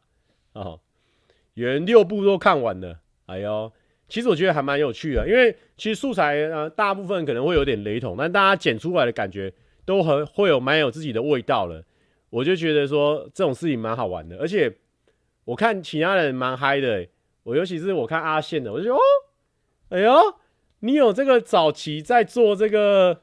[0.55, 0.81] 哦，
[1.55, 3.73] 原六部都看完了，哎呦，
[4.09, 9.53] 其实我觉得还蛮有趣的，因为其实素材呃大部分可能会有点雷同，但大家剪出来的感觉
[9.85, 11.83] 都很会有蛮有自己的味道了。
[12.31, 14.75] 我就觉得说这种事情蛮好玩的，而且
[15.45, 17.07] 我看其他人蛮嗨的、
[17.43, 19.01] 我尤其是我看阿宪的，我就觉得哦，
[19.91, 20.35] 哎呦，
[20.81, 23.22] 你有这个早期在做这个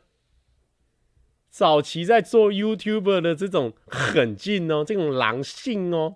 [1.50, 6.16] 早期在做 YouTuber 的这种狠劲哦，这种狼性哦。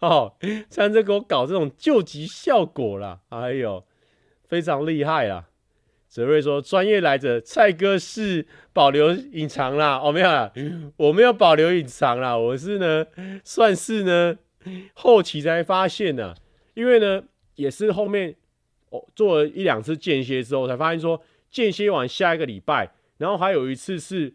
[0.00, 0.34] 哦，
[0.68, 3.82] 像这给我搞这种救急效果啦，哎呦，
[4.46, 5.46] 非常厉害啦！
[6.08, 10.52] 泽瑞说专业来着，蔡哥是保留隐藏啦，哦没有啦，
[10.98, 13.06] 我没有保留隐藏啦，我是呢
[13.42, 14.36] 算是呢
[14.92, 16.36] 后期才发现的，
[16.74, 18.36] 因为呢也是后面
[18.90, 24.34] 哦做了一两次间歇之后才发现说间歇完下一个礼拜，然后还有一次是。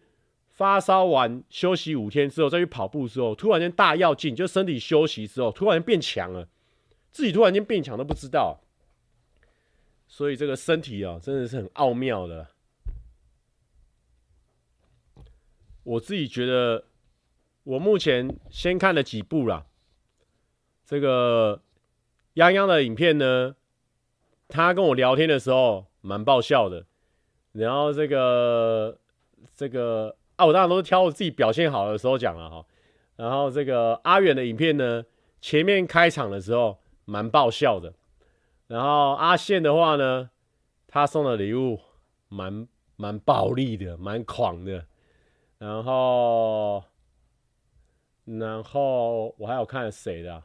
[0.59, 6.49] 发烧完休息五天之后再去跑步之后，突然间大跃进，就身体休息之后突然间变强了，
[7.11, 8.59] 自己突然间变强都不知道，
[10.05, 12.47] 所以这个身体啊真的是很奥妙的。
[15.83, 16.83] 我自己觉得，
[17.63, 19.65] 我目前先看了几部啦，
[20.85, 21.61] 这个
[22.35, 23.55] 泱泱的影片呢，
[24.49, 26.85] 他跟我聊天的时候蛮爆笑的，
[27.53, 28.99] 然后这个
[29.55, 30.17] 这个。
[30.39, 32.65] 啊，我当然都是挑我自己表现好的时候讲了哈。
[33.17, 35.03] 然后这个阿远的影片呢，
[35.41, 37.93] 前面开场的时候蛮爆笑的。
[38.67, 40.29] 然后阿宪的话呢，
[40.87, 41.81] 他送的礼物
[42.29, 44.85] 蛮蛮暴力的，蛮狂的。
[45.57, 46.85] 然后，
[48.23, 50.43] 然后我还有看谁的？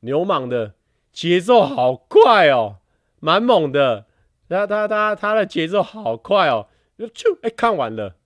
[0.00, 0.72] 牛蟒的
[1.12, 2.78] 节奏好快哦，
[3.20, 4.06] 蛮猛的。
[4.48, 6.68] 他他他他的节奏好快哦，
[7.12, 8.16] 就哎看完了。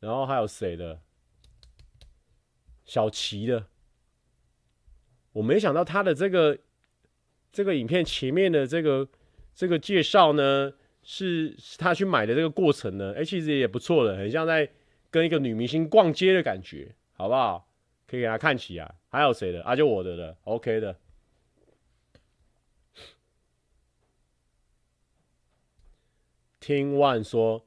[0.00, 1.00] 然后还有谁的？
[2.84, 3.66] 小齐的，
[5.32, 6.56] 我没想到他的这个
[7.50, 9.08] 这个影片前面的这个
[9.52, 14.70] 这个介绍呢，是他去买的这个过程呢，哎，其实也不错的，很像在
[15.10, 17.68] 跟一个女明星逛街的感觉，好不好？
[18.06, 18.94] 可以给他看起来。
[19.08, 19.64] 还有谁的？
[19.64, 20.96] 啊，就我的了，OK 的。
[26.60, 27.65] 听万说。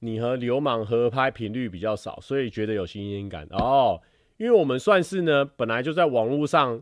[0.00, 4.00] 你和流氓合拍频率比较少，所以觉得有新鲜感哦。
[4.36, 6.80] 因为我们算是呢，本来就在网络上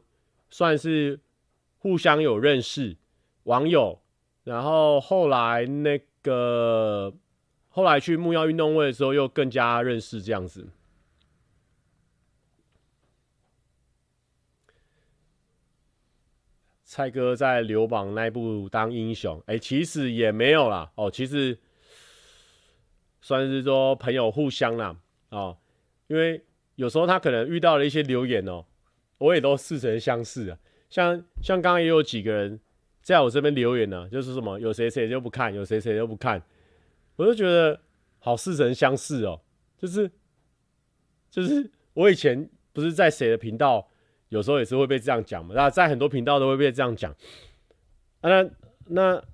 [0.50, 1.18] 算是
[1.78, 2.98] 互相有认识
[3.44, 3.98] 网友，
[4.44, 7.14] 然后后来那个
[7.70, 10.68] 后来去木曜运动会的时候，又更加认识这样子。
[16.84, 21.58] 蔡哥在流氓那部当英雄，哎、其实也没有啦哦，其实。
[23.26, 24.96] 算是说朋友互相啦，
[25.30, 25.58] 哦，
[26.06, 26.40] 因为
[26.76, 28.64] 有时候他可能遇到了一些留言哦，
[29.18, 30.56] 我也都似曾相识啊。
[30.88, 32.60] 像像刚刚也有几个人
[33.02, 36.40] 在我这边留言呢，就是什么有谁谁就不看，有谁谁就不看，
[37.16, 37.80] 我就觉得
[38.20, 39.40] 好似曾相识哦。
[39.76, 40.08] 就是
[41.28, 43.88] 就是我以前不是在谁的频道，
[44.28, 47.10] 有时候也是会被这样讲嘛，那在很多频道都会被这样讲。
[48.20, 48.50] 啊，那
[48.86, 49.24] 那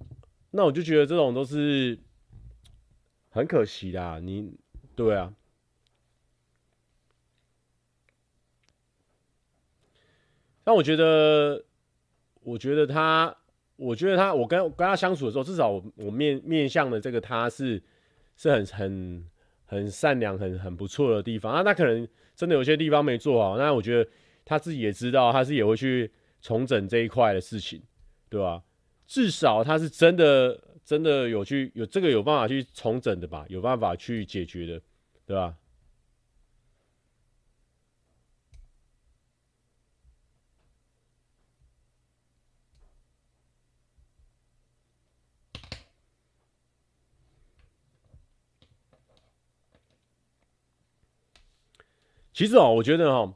[0.53, 1.99] 那我就觉得这种都是。
[3.33, 4.53] 很可惜啦，你
[4.95, 5.33] 对啊。
[10.63, 11.65] 但我觉得，
[12.43, 13.35] 我觉得他，
[13.77, 17.83] 我觉得他，我跟跟他相处的时候，至少我我面面向的这个他是
[18.37, 19.31] 是很很
[19.65, 21.65] 很善良、很很不错的地方啊。
[21.65, 24.11] 他可能真的有些地方没做好，那我觉得
[24.45, 27.83] 他自己也知道，他是也会去重整这一块的事情，
[28.29, 28.63] 对吧？
[29.07, 30.61] 至少他是真的。
[30.85, 34.83] 真的有去有这个有办法去重整的吧有办法去解决的
[35.27, 35.57] 对吧？
[52.35, 53.35] 其实哦我觉得哈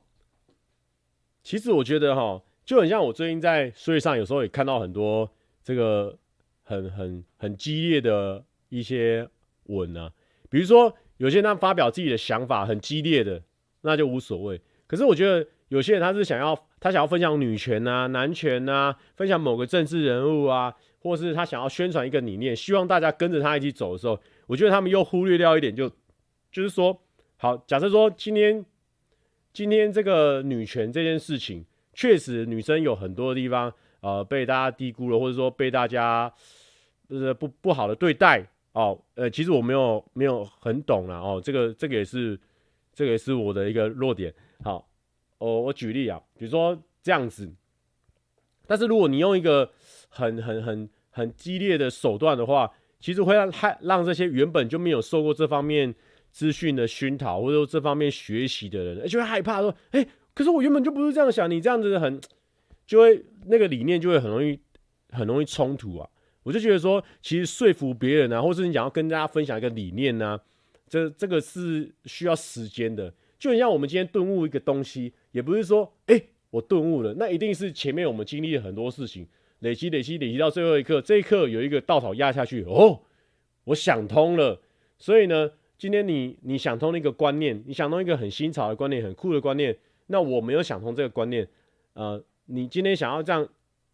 [1.44, 5.30] 其实我觉得哈就很像我最近在书页上有时候也看到很多
[5.62, 6.18] 这个
[6.66, 9.26] 很很很激烈的一些
[9.68, 10.12] 文啊，
[10.50, 13.40] 比如说有些人他发表自己的想法很激烈的，
[13.82, 14.60] 那就无所谓。
[14.86, 25.94] 可是我觉得有些人他是想要他想要分享女权啊、男权啊，分享某个政治人物啊，或是他想要宣传一个理念，希望大家跟着他一起走的时候，我觉得他们又忽略掉一点就，就
[26.52, 27.00] 就是说，
[27.36, 28.64] 好，假设说今天
[29.52, 33.72] 今天这个女权这件事情，确实女生有很多的地方
[34.06, 36.32] 呃被大家低估了，或者说被大家
[37.08, 42.38] 呃不不好的对待哦，呃，其实我没有没有很懂啦哦，这个这个也是
[42.94, 44.32] 这个也是我的一个弱点。
[44.62, 44.88] 好，
[45.38, 47.52] 哦，我举例啊，比如说这样子，
[48.64, 49.68] 但是如果你用一个
[50.08, 55.92] 很很很很激烈的手段的话，其实会让害让这些原本就没有受过这方面
[56.30, 62.20] 资讯的熏陶，或者说这方面学习的人，就会害怕说，哎、可是我原本就不是这样想，你这样子很，
[62.86, 64.58] 就会那个理念就会很容易
[65.10, 66.08] 很容易冲突啊。
[66.42, 70.40] 我就觉得说，其实说服别人啊，或是你想要跟大家分享一个理念呢、啊，
[70.88, 73.12] 这这个是需要时间的。
[73.38, 79.26] 就像我们今天顿悟一个东西，也不是说，哎、我顿悟了，那一定是前面我们经历了很多事情，
[79.58, 83.02] 累积、累积、累积到最后一刻，这一刻有一个稻草压下去，哦，
[83.64, 84.60] 我想通了。
[84.98, 91.46] 所以呢，今天你你想通了一个观念，你想通一个很新潮的观念、很酷的观念，那我没有想通这个观念，
[91.92, 93.46] 呃，你今天想要这样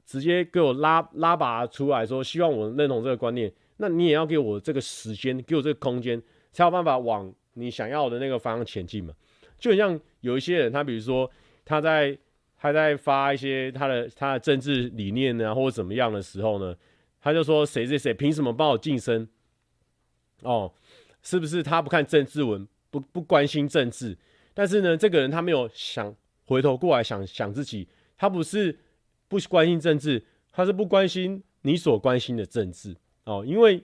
[0.04, 6.20] 直接给我拉拉拔出来说，希望我认同这个观念，那你也要给我这个时间，给我这个空间，
[6.52, 9.14] 才有办法往你想要的那个方向前进嘛。
[9.58, 11.30] 就很像有一些人，他比如说
[11.64, 12.16] 他在
[12.58, 16.76] 他在发一些他的他的政治理念呢，或者怎么样的时候呢，
[17.20, 19.26] 他就说谁谁谁凭什么帮我晋升？
[20.42, 20.72] 哦，
[21.22, 24.18] 是不是他不看政治文，不不关心政治？
[24.52, 27.88] 但是呢，这个人他没有想回头过来想想自己，
[28.22, 28.78] 他不是
[29.26, 33.82] 不关心政治，他是不关心你所关心的政治哦，因为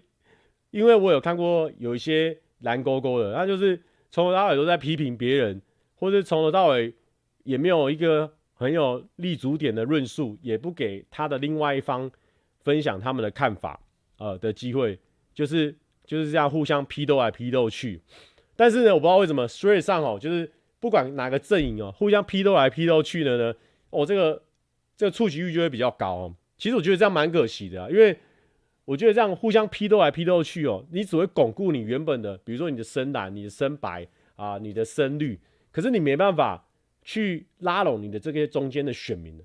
[0.70, 5.60] 因为我有看过有一些蓝勾勾的，他就是从头到尾都在批评别人。
[5.96, 6.94] 或者从头到尾
[7.42, 12.08] 也没有一个很有立足点的论述，也不给他的另外一方
[12.60, 13.80] 分享他们的看法，
[14.18, 14.96] 呃的机会，
[15.34, 15.74] 就是
[16.04, 18.00] 就是这样互相批斗来批斗去。
[18.54, 20.48] 但是呢，我不知道为什么，Threads 上哦，就是
[20.78, 23.54] 不管哪个阵营哦，互相批斗来批斗去的呢，
[23.90, 24.42] 哦，这个
[24.96, 26.34] 这个触及率就会比较高哦。
[26.56, 28.18] 其实我觉得这样蛮可惜的，因为
[28.84, 35.38] 我觉得这样互相批斗来批斗去哦，你只会巩固你原本的，比如说你的深蓝、你的深白啊、你的深绿。
[35.70, 36.66] 可是你没办法
[37.02, 39.38] 去拉拢你的这些中间的选民，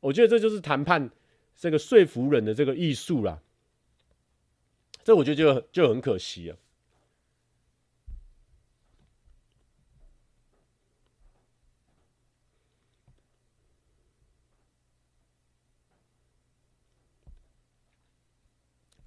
[0.00, 1.10] 我觉得这就是谈判
[1.56, 3.40] 这个说服人的这个艺术啦。
[5.02, 6.56] 这我觉得就就很可惜了。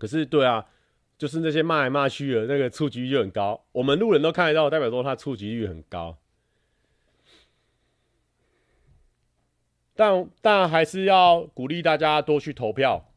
[0.04, 0.66] 可是对啊，
[1.18, 6.18] 就是那些骂来骂去的那个触及率就很高，我们路人都看得到，代表说他触及率很高。
[9.96, 13.14] 但但还是要鼓励大家多去投票，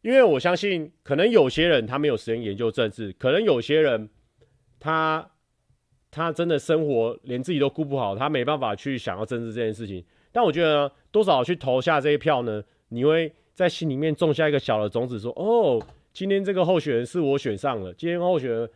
[0.00, 4.08] 因为我相信，可能有些人他没有时间研究政治，可能有些人
[4.78, 5.30] 他
[6.10, 10.02] 他真的生活连自己都顾不好，他没办法去想要政治这件事情。
[10.32, 15.82] 但我觉得，多少去投下这一票呢，你会在心里面种下一个小的种子，说：哦，
[16.20, 18.68] 今天这个候选人是我选上了，今天候选人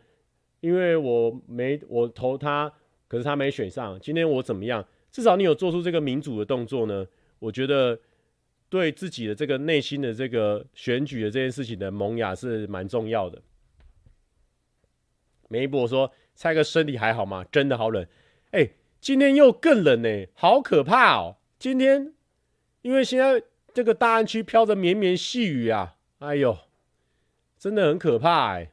[0.61, 2.73] 因为我没我投他，
[3.07, 4.83] 可是他没选上，今天我怎么样？
[5.11, 7.05] 至少你有做出这个民主的动作呢。
[7.37, 7.99] 我觉得
[8.67, 13.39] 对自己的这个内心的这个选举的这件事情的萌芽是蛮重要的。
[15.47, 17.45] 梅博说：“蔡哥身体还好吗？
[17.51, 18.03] 真的好冷，
[18.53, 18.67] 哎、
[18.99, 21.37] 今天又更冷呢、好可怕哦！
[21.59, 22.11] 今天
[22.81, 26.57] 因为现在这个大安区飘着绵绵细雨啊，哎呦，
[27.65, 28.71] 真的很可怕哎、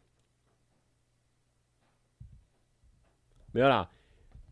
[3.50, 3.88] 没有啦，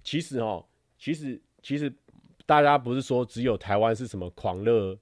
[0.02, 0.64] 其实哦，
[0.98, 1.92] 其实其实。”
[2.46, 4.98] 大家不是说只有台湾是什么狂热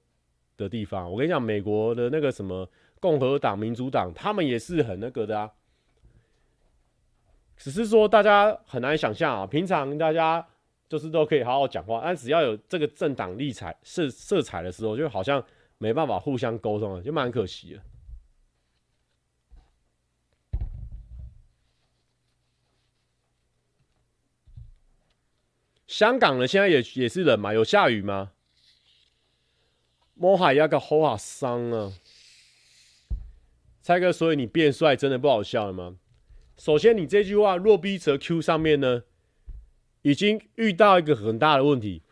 [0.57, 1.11] 的地方？
[1.11, 2.69] 我跟你讲，美国的那个什么
[3.01, 5.51] 共和党、民主党，他们也是很那个的啊。
[7.57, 10.47] 只是说大家很难想象啊，平常大家
[10.91, 15.43] 就是都可以好好讲话，但只要有这个政党立彩色色彩的时候，就好像
[15.79, 17.81] 没办法互相沟通了，就蛮可惜的。
[25.89, 28.33] 香港呢，现在也也是冷嘛，有下雨吗？
[30.13, 31.95] 摸海要个好啊伤啊！
[33.81, 35.97] 蔡哥，所以你变帅真的不好笑了吗？
[36.59, 39.05] 首先，你这句话若逼则 Q 上面呢，
[40.03, 42.03] 已经遇到一个很大的问题。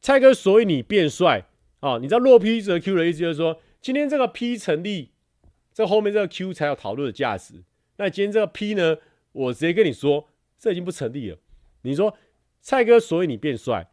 [0.00, 1.46] 蔡哥，所以你变帅
[1.78, 1.98] 啊？
[1.98, 5.12] 你知道若 P 则 Q 的意思就是说，今天这个 P 成立，
[5.72, 7.62] 这后面这个 Q 才有讨论的价值。
[7.98, 8.96] 那今天这个 P 呢，
[9.30, 11.38] 我直接跟你说，这已经不成立了。
[11.82, 12.16] 你说
[12.62, 13.90] 蔡哥，所以你变帅。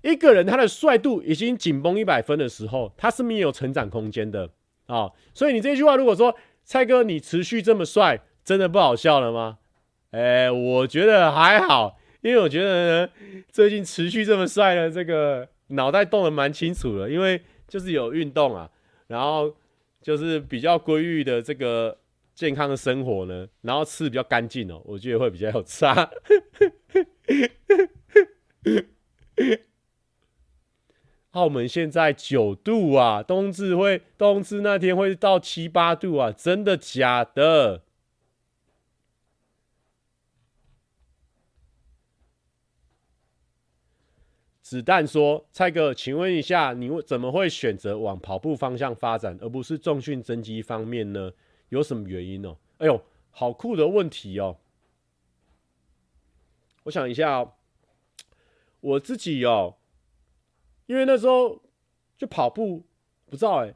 [0.00, 4.50] 一个人他的帅度已经紧绷一百分的时候，他是没有成长空间的
[4.86, 5.12] 啊。
[5.32, 6.34] 所以你这句话如果说
[6.64, 9.58] 蔡哥你持续这么帅，真的不好笑了吗？
[10.10, 11.98] 哎，我觉得还好。
[12.22, 13.12] 因为我觉得呢，
[13.50, 18.70] 最近持续这么帅的这个脑袋动得蛮清楚的，因为就是有运动啊，
[19.08, 19.54] 然后
[20.00, 21.98] 就是比较规律的这个
[22.34, 26.10] 健康的生活呢，然后吃比较干净哦，我觉得会比较有差。
[31.32, 37.84] 澳门现在九度啊，冬至会冬至那天会到七八度啊，真的假的？
[44.60, 51.30] 子弹说：“蔡哥，请问一下，你怎么会选择往跑步方向发展，而不是重训增肌方面呢？
[51.72, 54.58] 有什么原因哦？”哎呦，好酷的问题哦！
[56.84, 57.54] 我想一下哦，
[58.80, 59.76] 我自己哦，
[60.86, 61.62] 因为那时候
[62.18, 62.84] 就跑步，
[63.26, 63.74] 不知道哎，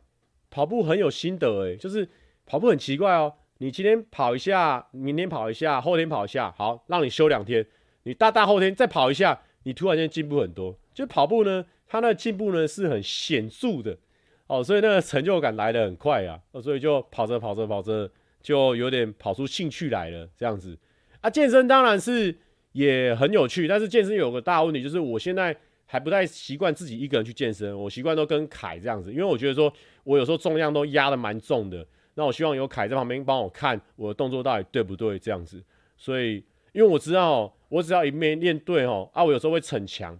[0.50, 2.10] 跑步很有心得哎，就是
[2.44, 3.34] 跑步很奇怪哦。
[3.58, 7.66] 你今天跑一下，明天跑一下，后天跑一下，好，让你休两天，
[8.02, 10.78] 你大大后天再跑一下，你突然间进步很多。
[10.92, 13.98] 就跑步呢，他那进步呢是很显著的
[14.46, 20.78] 哦，所以那个成就感来的很快啊，所以就跑着跑着跑着就有点跑出兴趣来了这样子
[21.20, 21.28] 啊。
[21.28, 22.34] 健身当然是
[22.72, 29.72] 也很有趣，但是健身有个大问题，就是我现在还不太习惯自己一个人去健身，我习惯都跟凯这样子，因为我觉得说
[30.04, 31.84] 我有时候重量都压得蛮重的，
[32.14, 35.62] 那我希望有凯在旁边帮我看我的动作到底对不对这样子，
[35.96, 36.36] 所以
[36.72, 40.18] 因为我知道我只要一面练对哦啊，我有时候会逞强。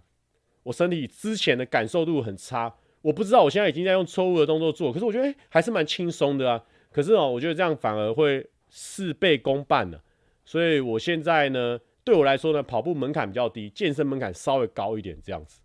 [0.63, 6.63] 我身体之前的感受度很差，我不知道我现在已经在用错误的动作做，可是我觉得、欸、还是蛮轻松的啊。
[6.91, 10.03] 可是哦，我觉得这样反而会事倍功半了。
[10.43, 15.61] 所以我现在呢，对我来说呢，跑步门槛比较低，健身门槛稍微高一点，这样子。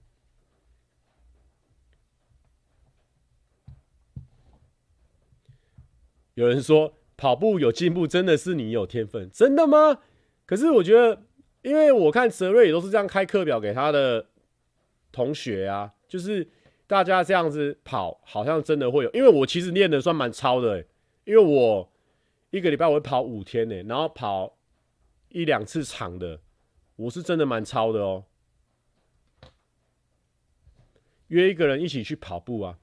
[6.35, 10.01] 有人说跑步有进步，真的是你有天分，真的吗？
[10.47, 11.23] 可是我觉得，
[11.63, 14.27] 因为我看泽瑞也都是这样开课表给他的。
[15.15, 16.49] 同学啊，就是
[16.93, 19.11] 大家这样子跑，好像真的会有。
[19.13, 20.85] 因为我其实练的算蛮超的、
[21.25, 21.91] 因为我
[22.51, 24.59] 一个礼拜我会跑五天呢、然后跑
[25.31, 26.39] 一两次长的，
[26.97, 28.27] 我是真的蛮超的哦、
[31.29, 32.79] 约一个人一起去跑步啊，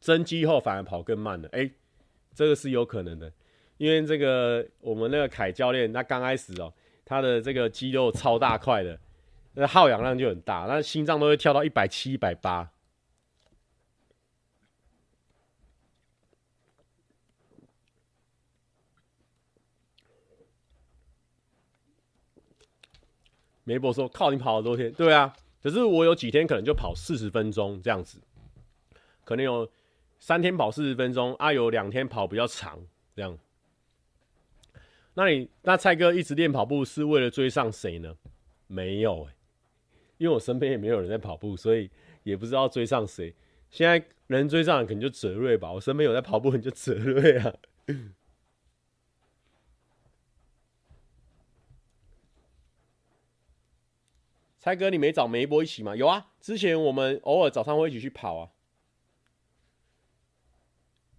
[0.00, 1.70] 增肌后反而跑更慢了，哎、
[2.34, 3.32] 这个是有可能的，
[3.76, 6.74] 因为这个我们那个凯教练，他刚开始哦、
[7.04, 8.98] 他的这个肌肉超大块的。
[9.58, 12.70] 那耗氧量就很大，那心脏都会跳到一百七、一百八。
[23.64, 24.92] 梅博说：“靠，你跑了多天？
[24.92, 28.20] 对啊，可是我有几天可能就跑四十分钟这样子，
[29.24, 29.68] 可能有
[30.18, 32.78] 三天跑四十分钟啊，有两天跑比较长
[33.14, 33.36] 这样。
[35.14, 38.14] 那你那蔡哥一直练跑步是为了追上谁呢？
[38.66, 39.35] 没有欸。
[40.18, 41.90] 因为我身边也没有人在跑步，所以
[42.22, 43.34] 也不知道追上谁。
[43.70, 45.72] 现在能追上的可能就泽瑞吧。
[45.72, 47.54] 我身边有在跑步，你就泽瑞啊。
[54.58, 55.94] 蔡哥，你没找梅波一起吗？
[55.94, 58.50] 有啊，之前我们偶尔早上会一起去跑啊。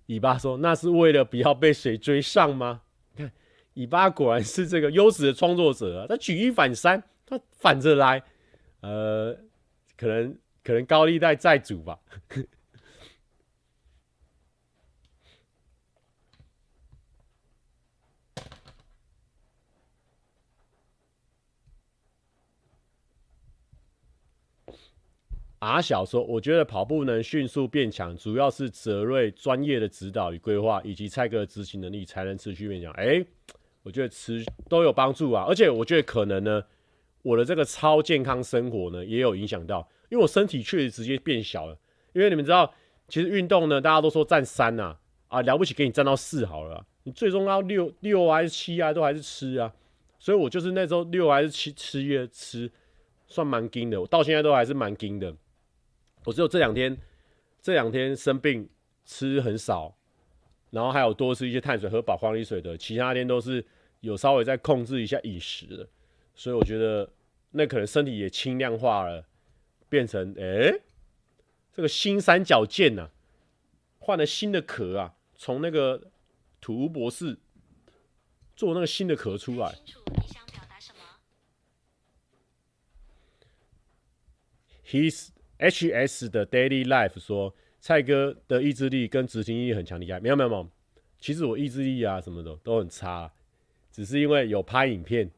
[0.07, 2.81] 尾巴说：“那是为了不要被谁追上吗？”
[3.15, 3.31] 看，
[3.75, 6.07] 尾巴果然是这个优质的创作者啊。
[6.07, 8.23] 他举一反三，他反着来。
[8.81, 9.35] 呃，
[9.97, 11.99] 可能可能高利贷债主吧。
[25.59, 33.25] 阿小说：“我觉得跑步能迅速变强，主要是泽瑞专业的指导与规划，以及蔡哥的执行能力，才能持续变强。”哎，
[33.81, 36.63] 我觉得持都有帮助啊，而且我觉得可能呢。
[37.27, 41.77] 我的这个超健康生活呢，也有影响到，因为我身体确实直接变小了。
[42.13, 42.73] 因为你们知道，
[43.09, 44.95] 其实运动呢，大家都说占三呐，
[45.27, 49.73] 啊了不起给你占到四好了，你最终要六六还是七啊，都还是吃啊。
[50.17, 52.71] 所以我就是那时候六还是七吃越吃，
[53.27, 55.35] 算蛮精的，我到现在都还是蛮精的。
[56.23, 56.97] 我只有这两天
[57.61, 58.69] 这两天生病
[59.03, 59.93] 吃很少，
[60.71, 63.65] 然后还有多吃一些碳水和饱矿力水的，其他天都是
[63.99, 65.85] 有稍微在控制一下饮食的。
[66.33, 67.09] 所以我觉得
[67.51, 69.25] 那可能身体也轻量化了，
[69.89, 70.81] 变成哎、欸，
[71.73, 73.11] 这个新三角剑呐、啊，
[73.99, 76.11] 换了新的壳啊，从那个
[76.59, 77.39] 土屋博士
[78.55, 79.75] 做那个新的壳出来。
[84.85, 90.19] His H S 的 Daily Life 说，蔡哥的意志力跟执行力很强，厉害。
[90.19, 90.69] 没有没有没有，
[91.19, 93.33] 其实我意志力啊什么的都很差，
[93.91, 95.29] 只是因为有拍影片，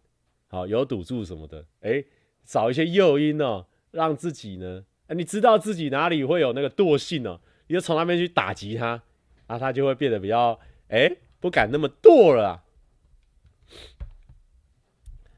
[0.50, 2.04] 好有赌注什么的，哎、
[2.44, 4.84] 找一些诱因哦，让自己呢，
[5.16, 9.02] 你知道自己哪里会有那个惰性哦，你就从那边去打击他，
[9.48, 12.64] 啊，他就会变得比较哎、不敢那么惰了、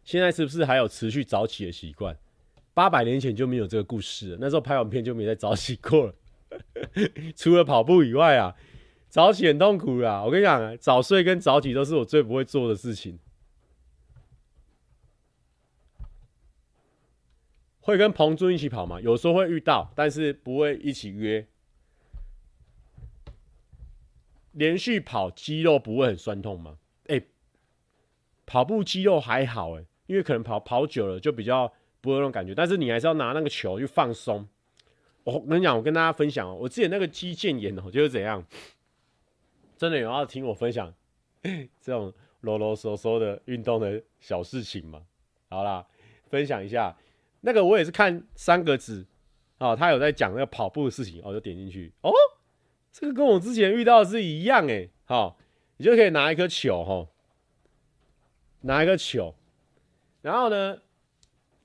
[0.03, 2.17] 现在是不是还有持续早起的习惯？
[2.73, 6.15] 八百年前就没有这个故事了，那时候拍完片就没再早起过了。
[7.35, 8.55] 除了跑步以外啊，
[9.09, 10.23] 早起很痛苦啊。
[10.23, 13.19] 我跟你讲，早睡跟早起都是我最不会做的事情。
[17.81, 19.01] 会跟彭尊一起跑吗？
[19.01, 21.45] 有时候会遇到，但是不会一起约。
[24.53, 26.77] 连续跑肌肉不会很酸痛吗？
[27.07, 27.21] 哎、
[28.45, 31.73] 跑步肌肉还好哎、因为可能跑跑久了就比较。
[32.03, 34.47] 不会有那种感觉，但是你还是要拿那个球去放松。
[35.23, 38.43] 我跟你讲，我跟大家分享哦，我之前那个肌腱炎哦，就是怎样，
[39.77, 40.91] 真的有要听我分享
[41.79, 45.03] 这种啰啰嗦嗦的运动的小事情吗？
[45.47, 45.85] 好啦，
[46.27, 46.97] 分享一下。
[47.41, 49.05] 那个我也是看三个字
[49.57, 51.93] 啊，他有在讲那个跑步的事情，我就点进去。
[52.01, 52.11] 哦，
[52.91, 54.89] 这个跟我之前遇到的是一样诶。
[55.05, 55.37] 好，
[55.77, 57.07] 你就可以拿一颗球哈，
[58.61, 59.35] 拿一个球，
[60.21, 60.77] 然后呢？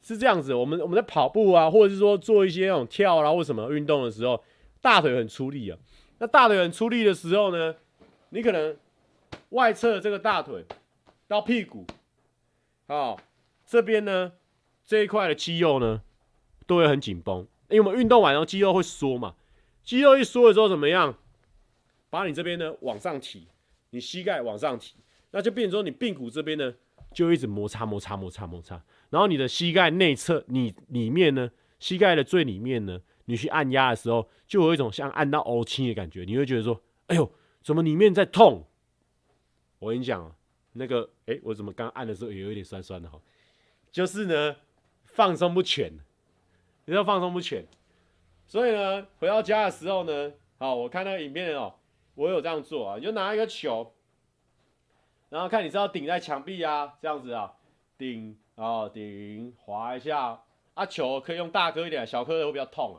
[0.03, 4.41] 是这样子，我们我们在跑步啊，或者是说做一些那种跳啊或什么运动的时候，
[4.81, 5.77] 大腿很出力啊。
[6.18, 7.74] 那大腿很出力的时候呢，
[8.29, 8.77] 你可能
[9.49, 10.64] 外侧这个大腿
[11.27, 11.85] 到屁股，
[12.87, 13.18] 好，
[13.66, 14.31] 这边呢
[14.87, 16.03] 这一块的肌肉呢
[16.66, 19.34] 都会很紧绷，因为我们运动完然后肌肉会缩嘛，
[19.82, 21.18] 肌肉一缩的时候怎么样？
[22.09, 23.49] 把你这边呢往上提，
[23.91, 24.95] 你膝盖往上提，
[25.32, 26.72] 那就变成说你髌骨这边呢
[27.12, 28.82] 就一直摩擦摩擦摩擦摩擦。
[29.11, 37.30] 然后你的膝盖内侧，你里面呢，膝盖的最里面呢，你去按压的时候，就有一种像按到凹青的感觉，你会觉得说，哎呦，
[37.62, 38.66] 怎么里面在痛？
[39.78, 40.34] 我跟你讲，
[40.72, 43.20] 那个，哎，我怎么刚按的时候也有一点酸酸的哈，
[43.93, 44.57] 就是呢，
[45.17, 45.91] 放松不全，
[46.85, 47.64] 你知道放松不全，
[48.47, 51.75] 所以呢，回到家的时候呢，好，我看那个影片哦，
[52.14, 53.95] 我有这样做啊，你就拿一个球，
[55.31, 57.55] 然后看你是要顶在墙壁啊，这样子啊，
[57.99, 58.39] 顶。
[58.57, 60.41] 然后顶滑一下，
[60.73, 62.99] 啊球可以用大颗一点，小颗的会比较痛啊。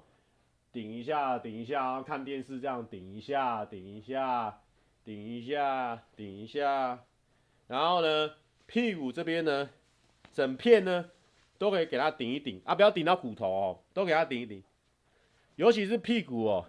[0.71, 4.61] 顶一下，顶一下，然后看电视这样顶一下，顶一下，
[5.03, 6.99] 顶一下，顶一下。
[7.65, 8.35] 然后呢，
[8.67, 9.67] 屁股这边呢，
[10.31, 11.09] 整片呢
[11.57, 14.63] 都可以给它顶一顶啊，不要顶到骨头哦，都给它顶一顶。
[15.55, 16.65] 尤其是屁股哦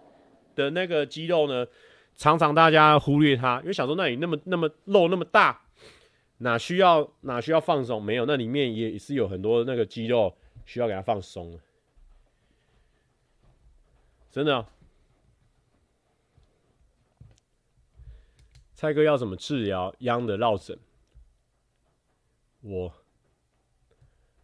[0.55, 1.67] 的那个肌肉呢，
[2.17, 5.63] 常常大家忽略它，因为想说那里那么那么肉那么大。
[6.41, 8.01] 哪需要哪需要放松？
[8.01, 10.33] 没有，那里面也是有很多那个肌肉
[10.65, 11.59] 需要给它放松。
[14.31, 14.69] 真的、啊，
[18.73, 20.79] 蔡哥要怎么治疗秧的落枕？
[22.61, 22.95] 我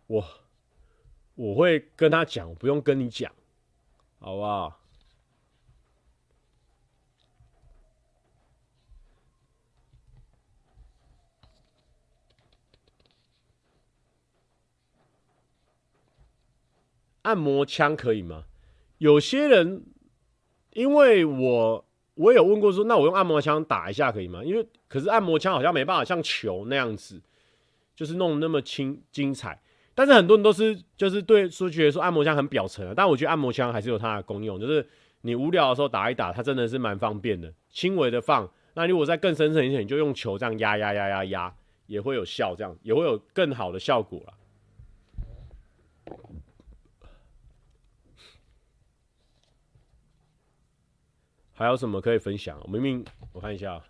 [0.07, 0.25] 我
[1.35, 3.33] 我会跟他讲，不用跟你讲，
[4.19, 4.81] 好不好？
[17.23, 18.45] 按摩枪可以吗？
[18.99, 19.83] 有些人，
[20.75, 21.85] 因为我
[22.15, 24.45] 我有问过说，那我用按摩枪打一下可以吗？
[24.45, 27.23] 因为可是按摩枪好像没办法像球那样子，
[27.97, 29.59] 就是弄那么轻精彩。
[29.95, 34.87] 但是很多人都是就是对说觉得说按摩枪很表层啊，但我觉得按摩枪还是有它的功用，就是
[35.21, 38.51] 你无聊的时候打一打，它真的是蛮方便的，轻微的放。
[38.75, 41.55] 那如果再更深层一点，你就用球这样压压压压压，
[41.87, 44.35] 也会有效，这样也会有更好的效果了。
[51.57, 52.61] 还有什么可以分享？
[52.69, 53.81] 明明我看一下，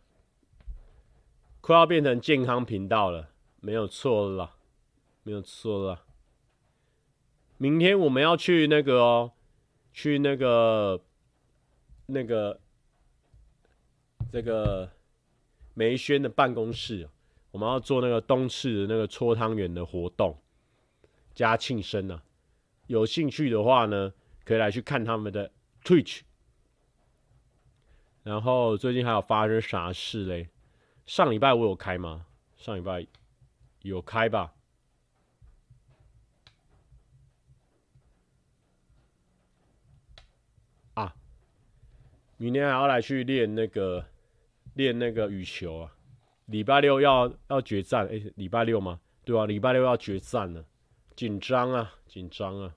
[1.62, 3.30] 快要变成健康频道了，
[3.60, 4.50] 没有错了，
[5.24, 6.04] 没有错了。
[7.56, 9.32] 明天我们要去那个哦，
[9.92, 11.02] 去那个
[12.06, 12.60] 那个
[14.30, 14.90] 这个
[15.72, 17.08] 梅轩的办公室，
[17.50, 20.38] 我们要做那个冬至的那个搓汤圆的活动
[21.34, 22.22] 加庆生呢。
[22.86, 24.12] 有兴趣的话呢，
[24.44, 25.50] 可以来去看他们的
[25.82, 26.20] Twitch。
[28.24, 30.50] 然后最近还有发生啥事嘞？
[31.06, 32.26] 上礼拜我有开吗？
[32.56, 33.06] 上礼拜
[33.80, 34.52] 有开吧？
[42.36, 44.04] 明天还要来去练那个
[44.74, 45.92] 练那个羽球啊，
[46.46, 49.00] 礼拜六要要决战，哎、礼拜六吗？
[49.24, 50.64] 对啊，礼拜六要决战了，
[51.16, 52.74] 紧张啊，紧张啊！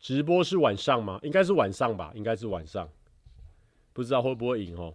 [0.00, 1.20] 直播是晚上吗？
[1.22, 2.88] 应该是晚上吧，应该是晚上，
[3.92, 4.94] 不知道会不会赢哦。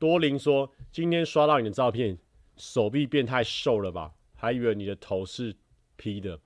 [0.00, 2.18] 多林说：“今天刷到你的照片，
[2.56, 4.14] 手臂变太瘦了吧？
[4.34, 5.54] 还以为你的头是
[5.96, 6.40] P 的。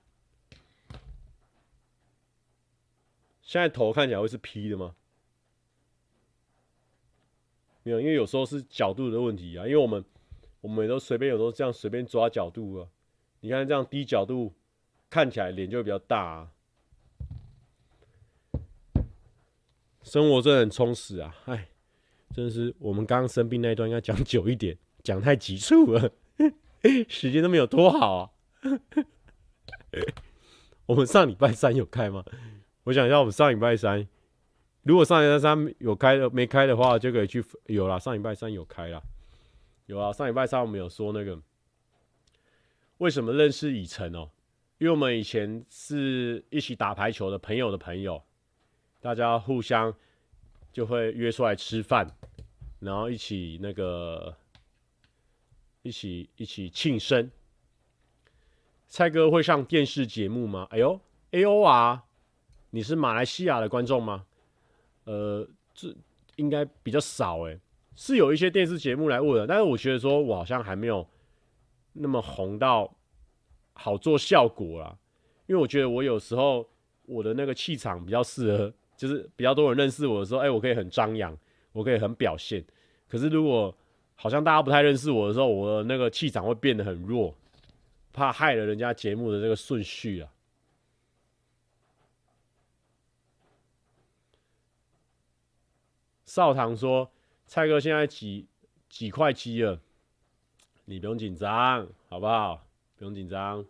[3.41, 4.95] 现在头看起来会是 P 的吗？
[7.83, 9.65] 没有，因为有时候是角度的问题啊。
[9.65, 10.03] 因为我们
[10.59, 12.89] 我们都随便，有时候这样随便抓角度啊。
[13.39, 14.53] 你看这样低角度，
[15.09, 16.51] 看起来脸就会比较大啊。
[20.03, 21.69] 生活真的很充实啊，哎。”
[22.33, 26.11] 真的是，我们刚刚生病那一段应该讲久一点，讲太急促了，
[27.07, 28.29] 时间都没有拖好啊。
[30.87, 32.23] 我们上礼拜三有开吗？
[32.83, 34.05] 我想一下，我们上礼拜三，
[34.83, 37.43] 如果上礼拜三有开的，没开的话就可以去。
[37.67, 39.01] 有啦，上礼拜三有开啦，
[39.85, 40.11] 有啊。
[40.11, 41.41] 上礼拜三我们有说那个
[42.97, 44.29] 为什么认识以晨哦？
[44.77, 48.21] 因为我们以前是一起打排球的朋友的朋友，
[48.99, 49.95] 大家互相。
[50.75, 52.05] 就会约出来吃饭，
[52.81, 54.35] 然后一起那个，
[55.83, 57.31] 一起一起庆生。
[58.85, 60.67] 蔡哥会上电视节目吗？
[60.71, 60.99] 哎呦
[61.31, 62.01] ，AOR，
[62.71, 64.25] 你是马来西亚的观众吗？
[65.05, 65.95] 呃，这
[66.35, 67.57] 应该比较少哎，
[67.95, 71.07] 是有一些电视节目来问的，但是我觉得说我好像还没有
[71.93, 72.93] 那么红到
[73.71, 74.97] 好做效果啦，
[75.47, 76.67] 因为我觉得我有时候
[77.05, 78.73] 我的那个气场比较适合。
[78.97, 81.37] 就是比较多人认识我的时候，哎、我可以很张扬，
[81.73, 82.63] 我可以很表现。
[83.07, 83.75] 可是如果
[84.15, 87.35] 好像大家不太认识我的时候，我的那个气场会变得很弱，
[88.13, 90.31] 怕害了人家节目的这个顺序啊。
[96.25, 97.09] 少棠说
[97.45, 98.45] ：“蔡哥现在几
[98.89, 99.79] 几块肌了，
[100.85, 102.65] 你不用紧张，好不好？
[102.97, 103.65] 不用紧张。”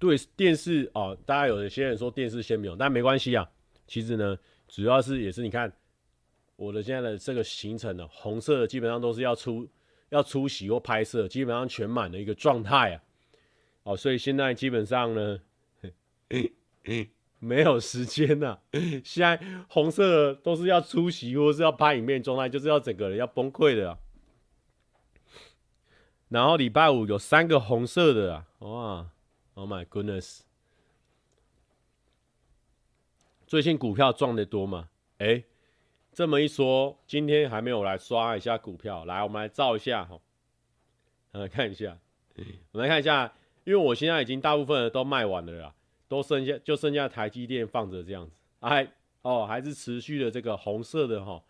[0.00, 3.48] 对电视哦，大家有一些人说电视先没有，但没关系啊。
[3.86, 4.36] 其实呢，
[4.66, 5.70] 主要是也是你看
[6.56, 9.68] 我的现在的这个行程呢，红色的基本上都是要出
[10.08, 13.02] 要出席或拍摄，基本上全满的一个状态啊。
[13.82, 15.40] 哦，所以现在基本上呢，
[17.38, 18.58] 没有时间呐、啊。
[19.04, 19.38] 现在
[19.68, 23.98] 红色的都是要出席或是要拍影片状态，就是要整个人要崩溃的啊。
[26.28, 29.10] 然后礼拜五有三个红色的啊，哇
[29.60, 30.40] ！Oh my goodness！
[33.46, 34.88] 最近股票赚得多吗？
[35.18, 35.44] 哎、
[36.14, 39.04] 这么一说，今天还没有来刷一下股票。
[39.04, 40.18] 来，我们来照一下哈，
[41.32, 41.98] 来看一下，
[42.72, 43.30] 我们来看一下，
[43.64, 45.74] 因为我现在已经大部分都卖完了啦，
[46.08, 48.40] 都剩下就剩下台积电放着这样子。
[48.60, 48.90] 哎，
[49.20, 51.42] 哦，还是持续的这个红色的哈，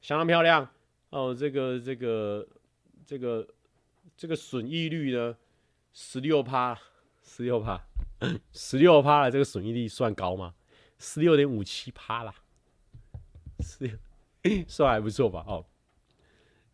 [0.00, 0.66] 相当漂亮
[1.10, 1.34] 哦。
[1.38, 2.48] 这个这个
[3.04, 3.46] 这个
[4.16, 5.36] 这个损益率呢，
[5.92, 6.80] 十六趴。
[7.28, 7.78] 十六趴，
[8.52, 10.54] 十六趴的这个损益率算高吗？
[10.98, 12.34] 十六点五七趴啦，
[13.60, 13.94] 十六
[14.66, 15.44] 算还不错吧？
[15.46, 15.66] 哦，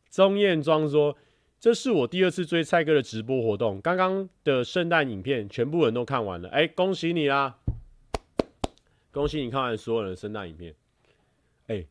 [0.08, 1.18] 钟燕庄说
[1.58, 7.58] ：“这是我第二次追蔡哥的直播活动，刚刚的圣诞影片全部人都看完了，哎、恭喜你啦！
[9.10, 10.74] 恭喜你看完所有人的圣诞影片。
[11.66, 11.84] 哎、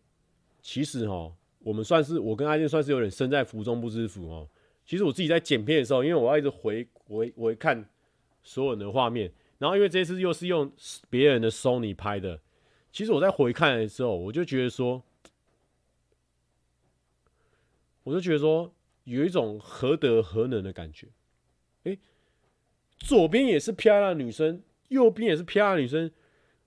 [0.62, 4.50] 其实哈，我们算是我跟阿健算是有点身在福中不知福哦。
[4.86, 7.88] 其实我自己在剪片的时候，因为我要一直回回回看。”
[8.44, 10.72] 所有人的画面，然后因为这次又是用
[11.10, 12.40] 别人的 Sony 拍的，
[12.92, 15.02] 其实我在回看的时候，我就觉得说，
[18.04, 18.74] 我就觉得说
[19.06, 21.08] 有一种何德何能的感觉。
[21.84, 21.98] 诶，
[22.98, 26.12] 左边也是漂亮的女生，右边也是漂亮的女生，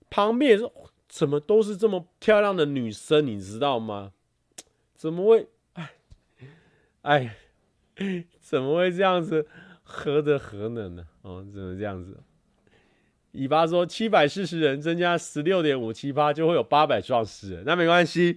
[0.09, 0.69] 旁边也是，
[1.07, 4.13] 怎么都是这么漂亮的女生，你知道吗？
[4.95, 5.47] 怎么会？
[5.73, 5.95] 哎，
[7.03, 7.37] 哎，
[8.39, 9.47] 怎么会这样子？
[9.89, 11.07] 何德何能呢？
[11.21, 12.17] 哦，怎么这样子？
[13.33, 17.61] 尾巴说七百四十人增加十六点五七八，就会有八百壮士。
[17.65, 18.35] 那没关系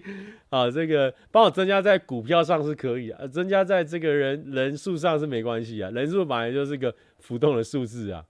[0.49, 5.89] 啊，这个帮我增加在股票上是可以啊，增加在这个人人数上是没关系啊。
[5.89, 8.23] 人数本来就是个浮动的数字啊。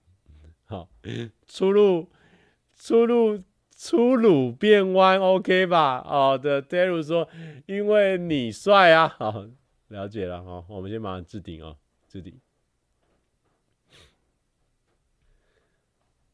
[0.64, 0.88] 好，
[1.46, 2.08] 出入
[2.74, 3.42] 出入
[3.76, 6.02] 出鲁变弯，OK 吧？
[6.02, 7.28] 好的，Daru 说
[7.66, 9.08] 因为你帅啊。
[9.08, 9.46] 好，
[9.88, 10.42] 了解了。
[10.42, 11.74] 好，我们先马上置顶啊，
[12.08, 12.34] 置顶。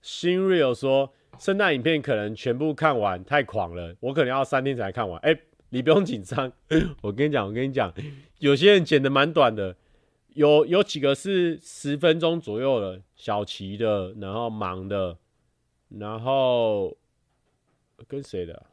[0.09, 5.21] 新 real 说，圣诞影片可能全部看完太狂了，我可能要三天才看完。
[5.21, 5.39] 哎、
[5.69, 6.51] 你不用紧张，
[7.03, 7.93] 我跟你讲，我跟你讲，
[8.39, 9.77] 有些人剪的蛮短的，
[10.29, 15.19] 有有几个是十分钟左右的，小齐的，然后忙的，
[15.91, 16.97] 然后
[18.07, 18.65] 跟谁的？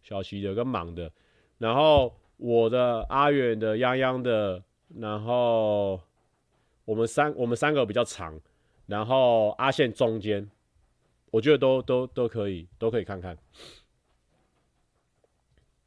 [0.00, 1.10] 小齐的跟忙的，
[1.58, 4.62] 然后我的阿远的泱泱的，
[4.96, 6.00] 然后
[6.84, 8.40] 我们三我们三个比较长。
[8.88, 10.50] 然后阿宪中间，
[11.30, 13.36] 我觉得都都都可以，都可以看看。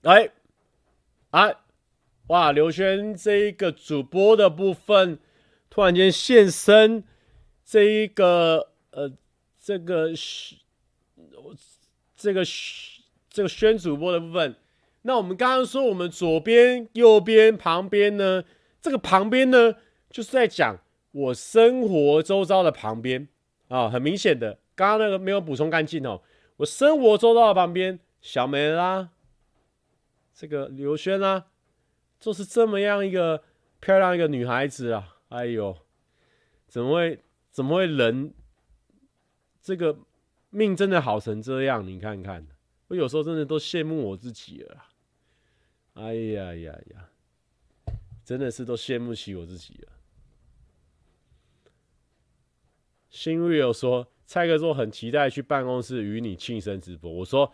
[0.03, 0.29] 哎，
[1.31, 1.55] 哎，
[2.27, 2.51] 哇！
[2.51, 5.17] 刘轩这一个主播的部分
[5.67, 7.03] 突然间现身，
[7.65, 9.11] 这一个呃，
[9.59, 10.11] 这个
[12.15, 12.43] 这个
[13.27, 14.55] 这个宣主播的部分。
[15.01, 18.43] 那我们刚刚说，我们左边、右边、旁边呢？
[18.79, 19.73] 这个旁边呢，
[20.11, 20.77] 就是在讲。
[21.11, 23.27] 我生活周遭的旁边
[23.67, 26.21] 啊，很明显的，刚刚那个没有补充干净哦。
[26.57, 29.09] 我生活周遭的旁边，小梅啦，
[30.33, 31.47] 这个刘轩啦，
[32.19, 33.43] 就是这么样一个
[33.79, 35.17] 漂亮一个女孩子啊。
[35.29, 35.77] 哎呦，
[36.67, 38.33] 怎么会怎么会人
[39.61, 39.97] 这个
[40.49, 41.85] 命真的好成这样？
[41.85, 42.45] 你看看，
[42.87, 44.85] 我有时候真的都羡慕我自己了。
[45.93, 47.09] 哎呀呀呀，
[48.23, 49.91] 真的是都羡慕起我自己了。
[53.11, 57.51] 新 real 说：“蔡哥说很期待去办公室与你庆生直播。”我说：“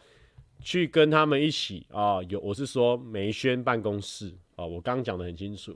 [0.62, 5.76] 去跟他们一起啊，有我是说梅轩办公室啊，我刚讲的很清楚。”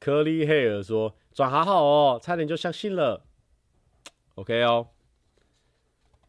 [0.00, 3.26] 科利黑尔说：“转好好哦，差点就相信了。
[4.36, 4.88] ”OK 哦，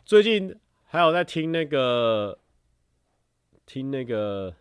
[0.03, 0.53] 最近
[0.83, 2.37] 还有在听那个
[3.65, 4.53] 听那个，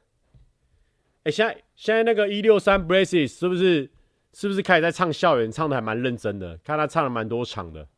[1.25, 3.91] 哎、现在现在那个一六三 Braces 是不是？
[4.33, 6.57] 是不是开始在唱校园，唱的还蛮认真的？
[6.59, 7.89] 看他唱了蛮多场的。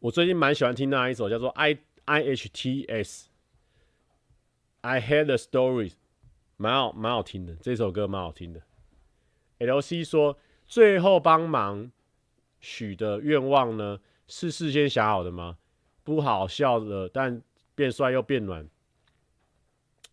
[0.00, 3.28] 我最近蛮喜欢听那一首叫做《I I H T S》
[4.82, 5.94] ，I Had a Story，
[6.56, 7.56] 蛮好蛮好听的。
[7.56, 8.62] 这首歌蛮好听的。
[9.58, 11.90] L C 说，最后帮忙
[12.60, 15.58] 许的愿望呢，是事先想好的吗？
[16.04, 17.42] 不好笑的，但
[17.74, 18.68] 变帅又变暖。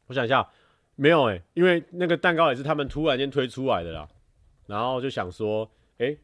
[0.07, 0.47] 我想一下，
[0.95, 4.07] 没有哎、因为那个蛋糕也是他们突然间推出来的啦，
[4.67, 6.15] 然后就想说，哎、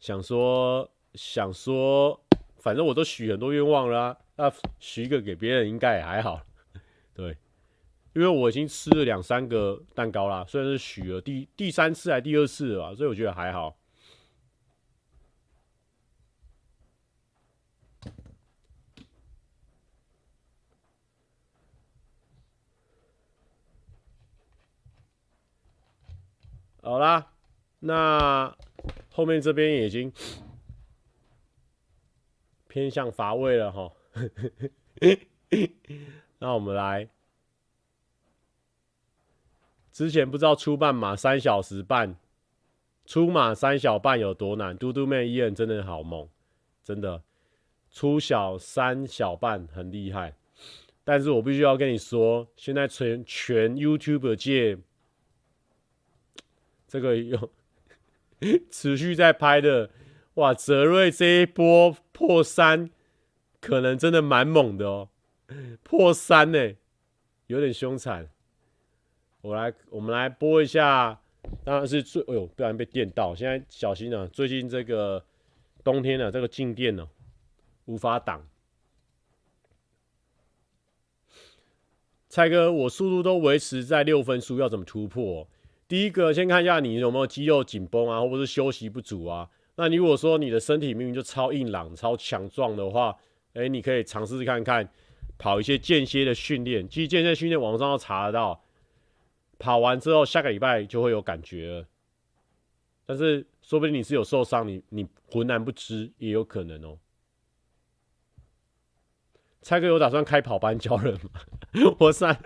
[0.00, 2.20] 想说想说，
[2.58, 6.40] 反正我都许很多愿望了，那许一个给别人应该也还好，
[7.14, 7.36] 对，
[8.14, 13.76] 因为我已经吃了两三个蛋糕啦，虽然是许了第第三次还第二次了吧，所以我觉得还好。
[26.84, 27.30] 好啦，
[27.78, 28.56] 那
[29.08, 30.12] 后面这边已经
[32.66, 33.92] 偏向乏味了哈。
[36.40, 37.08] 那我们来，
[39.92, 42.16] 之前不知道初半马三小时半，
[43.06, 44.76] 初马三小半有多难？
[44.76, 46.28] 嘟嘟妹依然真的好猛，
[46.82, 47.22] 真的，
[47.92, 50.34] 初小三小半很厉害。
[51.04, 54.78] 但是我必须要跟你说，现在全全 YouTube 界。
[56.92, 57.50] 这个有
[58.70, 59.88] 持续在拍的，
[60.34, 60.52] 哇！
[60.52, 62.90] 泽瑞这一波破三，
[63.62, 65.08] 可能真的蛮猛的哦，
[65.82, 66.74] 破三呢，
[67.46, 68.28] 有点凶残。
[69.40, 71.18] 我来，我们来播一下，
[71.64, 74.28] 当然是最，哎呦，不然被电到，现在小心啊！
[74.30, 75.24] 最近这个
[75.82, 77.08] 冬天呢、啊，这个静电呢、啊，
[77.86, 78.46] 无法挡。
[82.28, 85.48] 蔡哥，我速度都维持在六分速，要怎么突破？
[85.92, 89.46] 第一个，先看一下你有没有肌肉紧绷啊，或者是休息不足啊。
[89.74, 93.14] 那你如果说你的身体明明就超硬朗、超强壮的话，
[93.52, 94.88] 哎，你可以尝试看看
[95.36, 96.88] 跑一些间歇的训练。
[96.88, 98.58] 其实间歇训练网上都查得到，
[99.58, 101.86] 跑完之后下个礼拜就会有感觉了。
[103.04, 106.96] 但是说不定你是有受伤，你你浑然不知也有可能哦。
[109.62, 111.30] 蔡哥有打算开跑班教人吗？
[112.00, 112.38] 我三，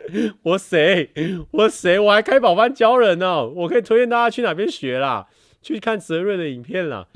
[0.42, 1.10] 我谁？
[1.50, 1.98] 我谁？
[1.98, 5.26] 我还开跑班教人呢、我可以推荐大家去哪边学啦？
[5.60, 7.08] 去看泽瑞的影片啦。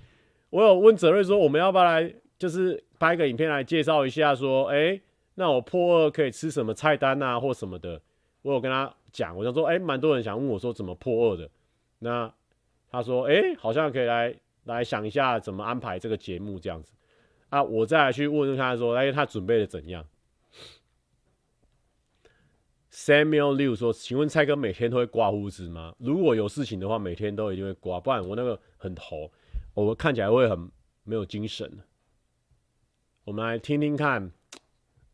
[0.48, 5.00] 我有问泽瑞说，我们要不要来，就是拍个影片来介绍一下，说，哎、
[5.36, 8.00] 那我破二可以吃什么菜单啊，或什么的？
[8.42, 11.48] 我有跟他讲，我想说，哎、蛮多人想问我说怎么破二的。
[12.00, 12.32] 那
[12.90, 14.34] 他说，哎、好像可以来
[14.64, 16.92] 来想一下怎么安排这个节目这样子
[17.50, 17.62] 啊。
[17.62, 20.06] 我再来去问问他说，哎、他准备的怎样
[22.90, 25.94] ？Samuel Liu 说：“请问蔡哥每天都会刮胡子吗？
[25.98, 29.30] 如果有事情的话，每天都一定会刮，不然我那个很头，
[29.74, 30.70] 我看起来会很
[31.04, 31.78] 没有精神。”
[33.24, 34.32] 我们来听听看，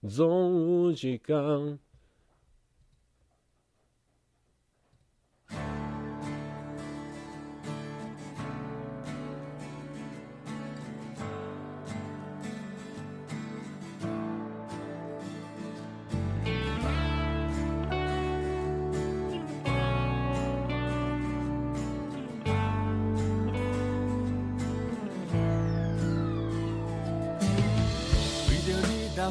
[0.08, 1.78] 总有一天。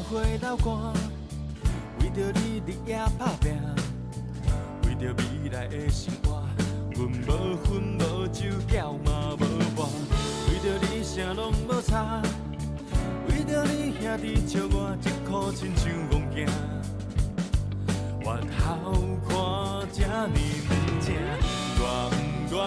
[0.02, 0.92] 花流汗，
[2.00, 3.56] 为着你日夜打拼，
[4.84, 6.42] 为着未来的生活，
[6.92, 9.40] 阮无分无酒，觉嘛无
[9.74, 9.88] 伴，
[10.48, 12.20] 为着你啥拢无差，
[13.28, 16.48] 为着你兄弟笑我一颗亲像戆囝，
[18.22, 18.26] 我
[18.58, 18.92] 好
[19.26, 19.30] 看
[19.92, 20.70] 这呢不
[21.00, 21.08] 正，
[21.78, 21.84] 愿
[22.48, 22.58] 不愿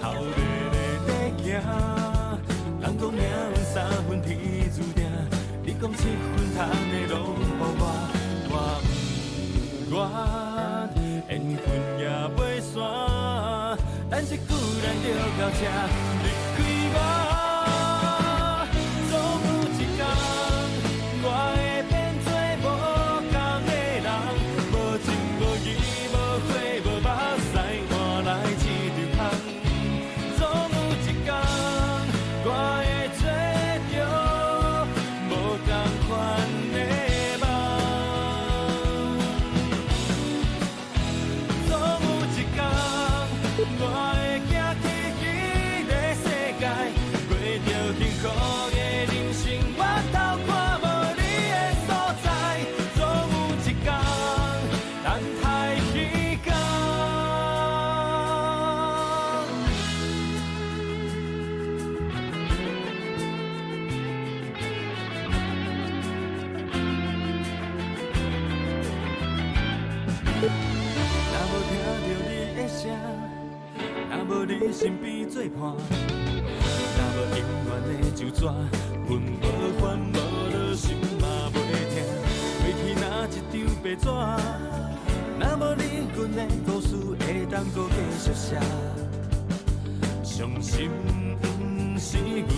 [0.00, 0.38] 头热
[0.72, 1.08] 热在
[1.46, 1.54] 行，
[2.80, 3.74] 人讲命运三
[4.08, 4.28] 分天
[4.74, 4.76] 注
[5.80, 7.40] 讲七分糖的拢乎
[7.80, 7.82] 我，
[8.50, 8.54] 我
[9.88, 9.98] 不愿
[11.32, 11.64] 缘分
[11.98, 12.04] 也
[12.36, 12.68] 袂散，
[14.10, 14.52] 但是固
[14.84, 15.04] 然着
[15.38, 15.60] 到这
[70.40, 72.08] 若无听到你
[72.56, 72.80] 的声，
[74.10, 75.60] 若无你身边作伴，
[76.96, 78.40] 若无永远的就怎？
[79.06, 79.44] 阮无
[79.78, 80.16] 烦无
[80.50, 81.22] 恼，心嘛
[81.52, 81.56] 袂
[81.90, 81.94] 痛。
[82.56, 84.02] 过去那一张白纸，
[85.38, 85.82] 若无你，
[86.14, 88.48] 阮的故事会当阁继续写。
[90.24, 90.90] 伤心
[91.42, 92.48] 不是阮的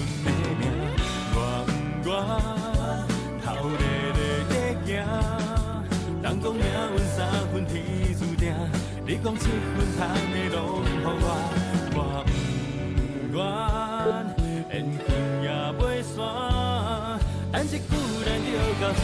[0.61, 0.69] 命，
[1.35, 2.13] 我不愿
[7.53, 7.83] 分天
[8.19, 8.55] 注定，
[9.07, 11.17] 你讲七分糖的拢予我。
[11.95, 12.25] 我
[13.31, 13.39] 不愿
[14.73, 15.07] 缘分
[15.43, 15.47] 也
[15.79, 16.17] 袂散，
[17.53, 17.77] 但一句
[18.25, 18.51] 咱就
[18.81, 19.03] 到这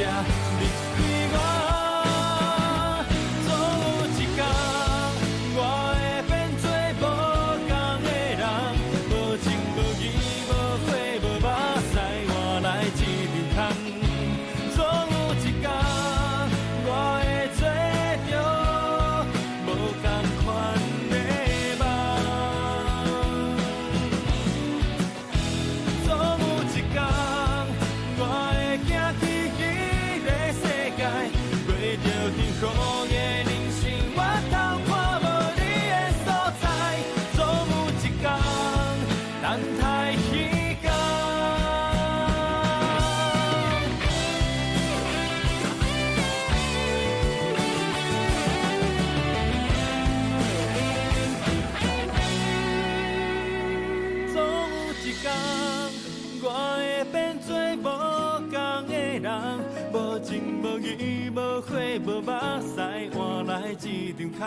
[62.60, 64.38] 西换来一张空，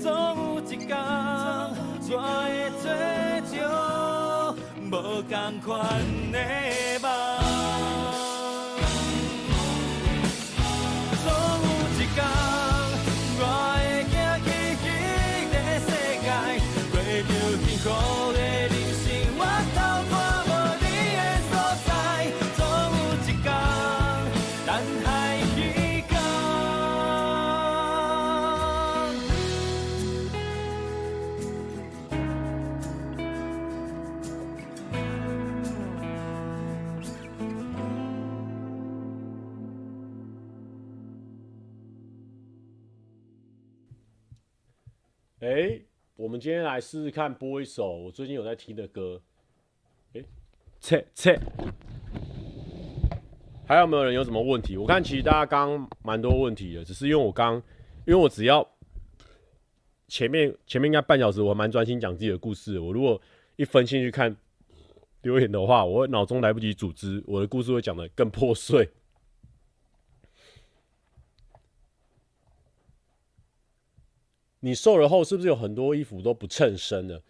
[0.00, 0.08] 总
[0.56, 0.88] 有一天
[2.12, 2.84] 我会做
[3.50, 3.54] 着
[4.90, 4.92] 无
[5.22, 5.68] 同款
[6.32, 6.36] 的
[46.40, 49.20] 今天来试试看播一首我最近有在听的歌。
[50.14, 50.24] 哎，
[50.80, 51.38] 切切，
[53.68, 54.78] 还有没有人有什么问题？
[54.78, 57.56] 我看其实大家刚蛮多问题的，只是因为我刚，
[58.06, 58.66] 因为我只要
[60.08, 62.80] 前面前面应该半小时，我蛮专心讲自己的故事。
[62.80, 63.20] 我如果
[63.56, 64.34] 一分心去看
[65.20, 68.88] 留言的话，我脑中来不及组织，我的故事会讲得更破碎。
[74.60, 77.22] 你瘦了后是不是有很多衣服都不称身了？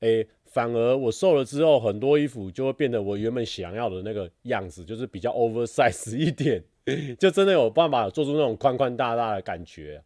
[0.00, 6.62] 诶，反而我瘦了之后，很多衣服就会变得我原本想要的那个样子，就是比较 oversize 一点，
[7.18, 10.02] 就真的有办法做出那种宽宽大大的感觉。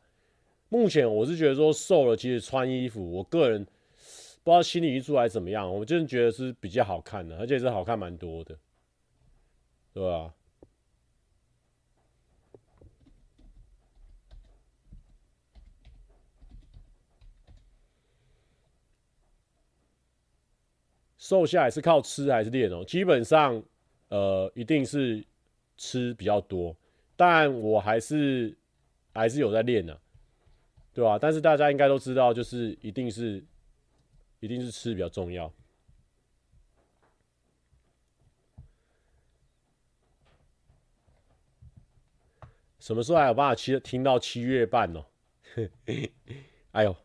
[0.68, 8.56] 目前我是觉得说瘦了，其实穿衣服，我个人不知道心里一出来怎么样，我真的觉得是比较好看的，而且是好看蛮多的，
[9.92, 10.32] 对吧？
[21.30, 22.84] 瘦下来是靠吃还是练哦？
[22.84, 23.62] 基本上，
[24.08, 25.24] 呃，一定是
[25.76, 26.76] 吃比较多，
[27.16, 28.52] 但我还是
[29.14, 29.96] 还是有在练呢，
[30.92, 31.16] 对吧？
[31.20, 33.44] 但是大家应该都知道，就是一定是
[34.40, 35.52] 一定是吃比较重要。
[42.80, 45.04] 什么时候还有办法七听到七月半哦？
[46.72, 46.96] 哎呦，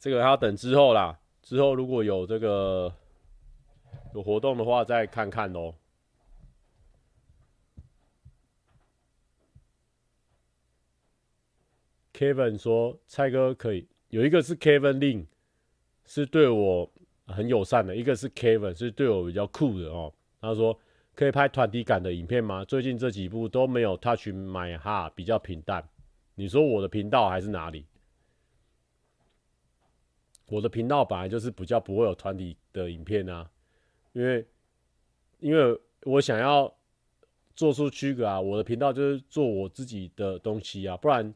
[0.00, 1.16] 这个还要等之后啦。
[1.42, 2.92] 之后如果有这个。
[4.18, 5.72] 有活动的话，再看看哦。
[12.12, 15.26] Kevin 说：“蔡哥可以有一个是 Kevin Lin，
[16.04, 16.90] 是对我
[17.28, 20.12] 很友善的；一个是 Kevin，是对我比较酷的哦。”
[20.42, 20.76] 他说
[21.14, 22.64] ：“可以拍团体感的影片吗？
[22.64, 25.88] 最近这几部都没有 Touch My Heart，比较平淡。
[26.34, 27.86] 你说我的频道还是哪里？
[30.46, 33.48] 我的频道本来就是比较不会有团体的影片啊。”
[34.18, 34.44] 因为，
[35.38, 36.74] 因为我想要
[37.54, 41.32] 做出区隔啊，我的频道就是做我自己的东西啊，不然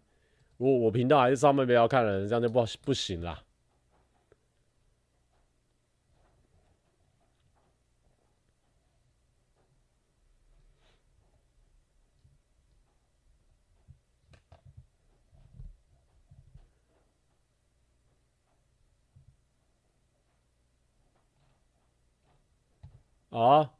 [0.56, 3.40] 我我频道还是上面不要看的人，这样就不不行啦。
[23.42, 23.70] 啊，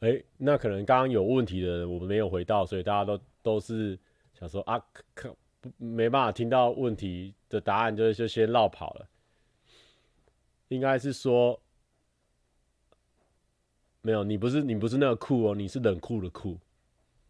[0.00, 3.98] 哎、那可能刚刚有问题的人我们没有回到，所以大家都都是
[4.34, 4.82] 想说啊，
[5.14, 5.34] 可
[5.76, 9.08] 没办法听到问题的答案，就就先绕跑了。
[10.68, 11.60] 应该是说，
[14.00, 16.58] 没有，你不是你不是那个酷哦，你是冷酷的酷，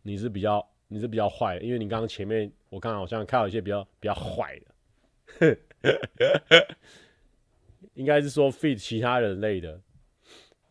[0.02, 4.58] 你是比较你是比较坏，因为你刚刚前面我刚刚好像看到一些比较比较坏
[5.38, 5.58] 的，
[7.94, 9.80] 应该是说 fit 其他人类的。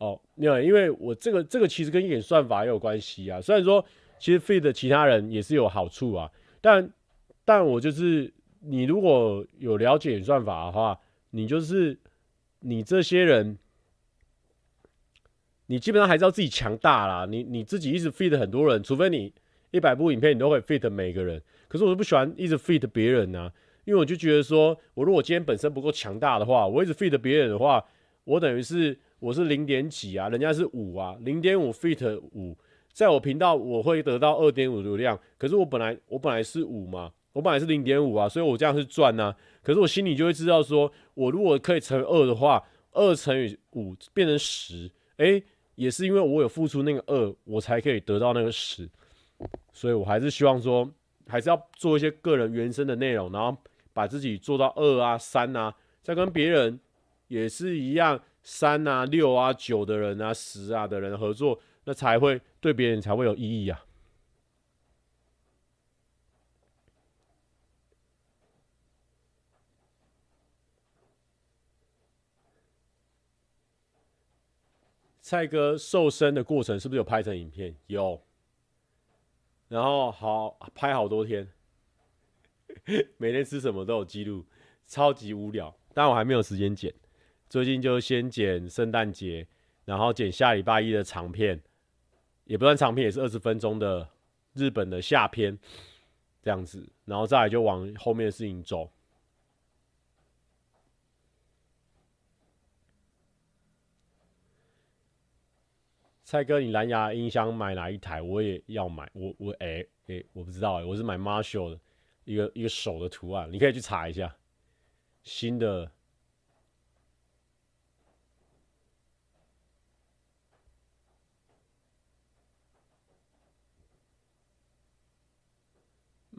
[0.02, 3.40] 哦，因为，因为我这个这个其实跟演算法也有关系啊。
[3.40, 3.84] 虽然说
[4.18, 6.28] 其实 feed 其他人也是有好处啊，
[6.60, 6.90] 但
[7.44, 10.98] 但我就是你如果有了解演算法的话，
[11.30, 11.96] 你就是
[12.58, 13.56] 你这些人，
[15.66, 17.24] 你基本上还是要自己强大啦。
[17.24, 19.32] 你你自己一直 feed 很多人，除非你
[19.70, 21.40] 一百部影片你都会 feed 每个人。
[21.68, 23.52] 可是我就不喜欢一直 feed 别人啊，
[23.84, 27.84] 因为我就觉得说，我如果今天本身不够强大的话，我一直 feed 别人的话，
[28.24, 28.98] 我等于是。
[29.22, 32.58] 我是零点几啊，人家是五啊，零点五 feet 五，
[32.92, 39.32] 在我频道我会得到二点五流量，可是我本来我本来是五嘛，我本来是零点五啊，所以我这样是赚呐。
[39.62, 42.60] 可是我心里就会知道说，我如果可以乘二的话，
[42.90, 45.40] 二乘以五变成十，哎，
[45.76, 48.90] 也是因为我有付出那个二，我才可以得到那个十，
[49.72, 50.90] 所以我还是希望说，
[51.28, 53.56] 还是要做一些个人原生的内容，然后
[53.92, 56.80] 把自己做到二啊三啊，再跟别人
[57.28, 58.20] 也是一样。
[58.42, 63.84] 三啊、六啊、九的人啊、十啊的人合作，那才会对别人才会有意义啊。
[75.20, 77.74] 蔡哥瘦身的过程是不是有拍成影片？
[77.86, 78.20] 有，
[79.68, 81.48] 然后好拍好多天，
[83.16, 84.44] 每天吃什么都有记录，
[84.86, 86.92] 超级无聊，但我还没有时间剪。
[87.52, 89.46] 最近就先剪圣诞节，
[89.84, 91.60] 然后剪下礼拜一的长片，
[92.44, 94.08] 也不算长片，也是二十分钟的
[94.54, 95.58] 日本的下篇，
[96.40, 98.90] 这样子，然后再来就往后面的事情走。
[106.24, 108.22] 蔡哥，你蓝牙音箱买哪一台？
[108.22, 111.78] 我也要买，我我哎哎、我不知道哎、我是买 Marshall 的
[112.24, 114.34] 一个一个手的图案，你可以去查一下
[115.22, 115.92] 新的。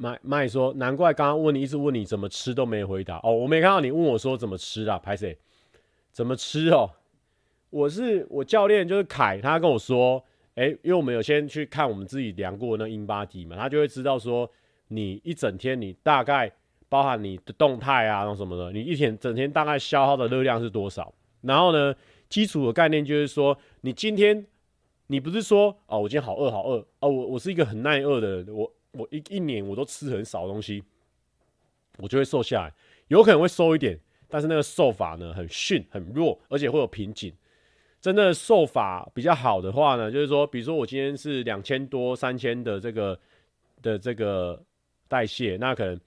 [0.04, 5.38] 麦麦说，难怪刚刚问你一直问你怎么吃都没回答哦，我没看到你问我说怎么吃啊，拍谁？
[6.12, 6.90] 怎么吃哦？
[7.70, 10.22] 我是我教练就是凯，他跟我说，
[10.56, 14.52] 哎，因为我们有先去看我们自己量过那 InBody 嘛，他就会知道说
[14.90, 16.52] 你一整天你大概
[16.90, 21.14] 包含你的动态啊，那什么的，你一天整天大概消耗的热量是多少？
[21.44, 21.96] 然后呢，
[22.28, 24.46] 基础的概念就是说，你今天
[25.08, 28.70] 你不是说哦，我今天好饿好饿哦，我我是一个很耐饿的人，我。
[28.94, 30.84] 我一一年我都吃很少东西，
[31.98, 32.74] 我就会瘦下来，
[33.08, 37.34] 有可能会瘦一点，但是那个瘦法呢很逊很弱，而且会有瓶颈。
[38.00, 43.20] 真的瘦法比较好的话呢，就是说，比如说我今天是两千多三千的这个
[43.82, 44.62] 的这个
[45.08, 46.00] 代谢，那可能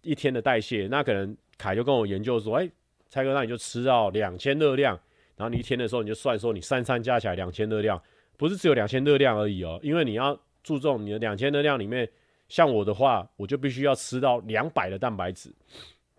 [0.00, 2.70] 一天的代谢，那可能凯就跟我研究说，哎、
[3.10, 4.98] 蔡哥，那你就吃到两千热量，
[5.36, 8.02] 然后你一天的时候你就算说你三餐加起来两千热量，
[8.38, 10.40] 不是只有两千热量而已哦，因为你要。
[10.66, 12.10] 注重你的两千热量里面，
[12.48, 15.54] 像我的话，我就必须要吃到两百的蛋白质。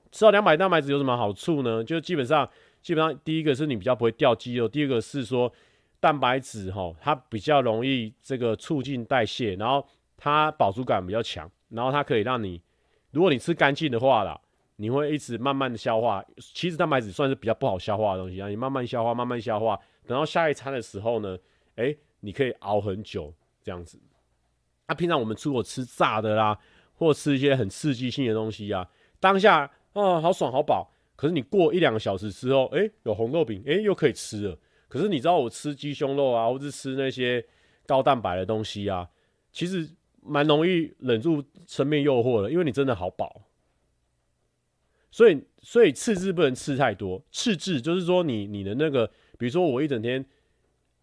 [0.10, 1.84] 吃到两百蛋白质有什么好处呢？
[1.84, 2.50] 就基本上，
[2.82, 5.52] 基本上第一个是你比较不会掉肌肉，第二个是说
[6.00, 9.86] 蛋白质哈，它比较容易这个促进代谢，然后
[10.16, 12.62] 它饱足感比较强，然后它可以让你，
[13.12, 14.40] 如果你吃干净的话啦，
[14.78, 16.24] 你会一直慢慢的消化。
[16.38, 21.38] 其实蛋白质算是比较不好消化的东西啊，你慢慢消化，慢慢消化，等到下一餐的时候呢，
[21.76, 24.00] 哎，你可以熬很久这样子。
[24.88, 26.58] 那、啊、平常我们出国吃炸的啦，
[26.96, 34.58] 或吃一些很刺激性的东西啊，当下啊、哦、好爽好饱，可是你过一两个小时之后，哎、有红豆饼，哎、又可以吃了。
[34.88, 37.46] 可是你知道我吃鸡胸肉啊，或是吃那些
[37.86, 39.10] 高蛋白的东西啊，
[39.52, 39.90] 其实
[40.22, 43.42] 蛮容易忍住生命诱惑的，因为你真的好饱。
[45.12, 47.22] 所以，所以赤字不能吃太多。
[47.30, 49.06] 赤字就是说你你的那个，
[49.38, 50.26] 比如说我一整天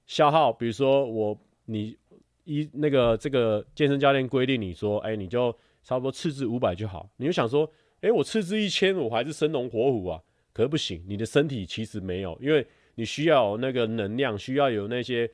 [0.06, 1.98] 消耗，比如说我你。
[2.44, 5.50] 一那个这个健身教练规定你说，哎、你就
[5.82, 7.08] 差不多赤字五百就好。
[7.16, 7.70] 你就想说，
[8.00, 10.20] 哎、我赤字一千，我还是生龙活虎啊？
[10.52, 15.30] 可是不行，你的身体其实没有，因为你需要那个能量，需要有那些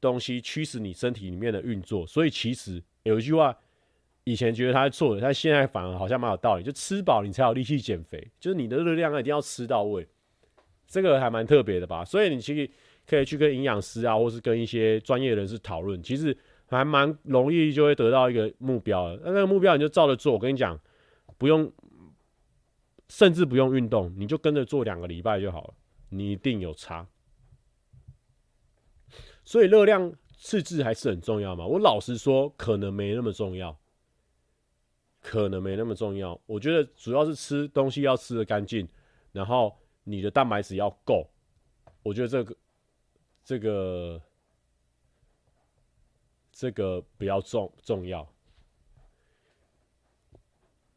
[0.00, 2.06] 东西驱使你身体里面的运作。
[2.06, 3.56] 所以其实有一句话，
[4.24, 6.62] 以前觉得他错的，但现在反而好像蛮有道理。
[6.62, 10.06] 就吃饱你才有力气减肥，就是你的热量一定要吃到位，
[10.86, 12.04] 这个还蛮特别的吧？
[12.04, 12.68] 所以你其实。
[13.06, 16.36] 可以去跟营养师啊，或是跟一些专业人士讨论，其实
[16.68, 19.20] 还蛮容易就会得到一个目标的。
[19.24, 20.80] 那那个目标你就照着做，我跟你讲，
[21.36, 21.70] 不用，
[23.08, 25.74] 甚至不用运动，你就跟着做两个礼拜就好了，
[26.08, 27.06] 你一定有差。
[29.44, 31.66] 所以热量赤字还是很重要嘛。
[31.66, 33.78] 我老实说，可能没那么重要，
[35.20, 36.40] 可能没那么重要。
[36.46, 38.88] 我觉得主要是吃东西要吃的干净，
[39.32, 41.30] 然后你的蛋白质要够。
[42.02, 42.56] 我觉得这个。
[43.44, 44.22] 这个
[46.50, 48.26] 这个比较重重要。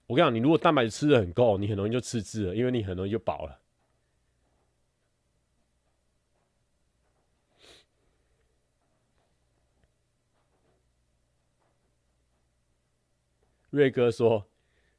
[0.06, 3.60] 我跟你讲，你如果蛋白质吃的很够，你很容易就赤字了，因为你很容易就饱了。
[13.70, 14.48] 瑞哥说，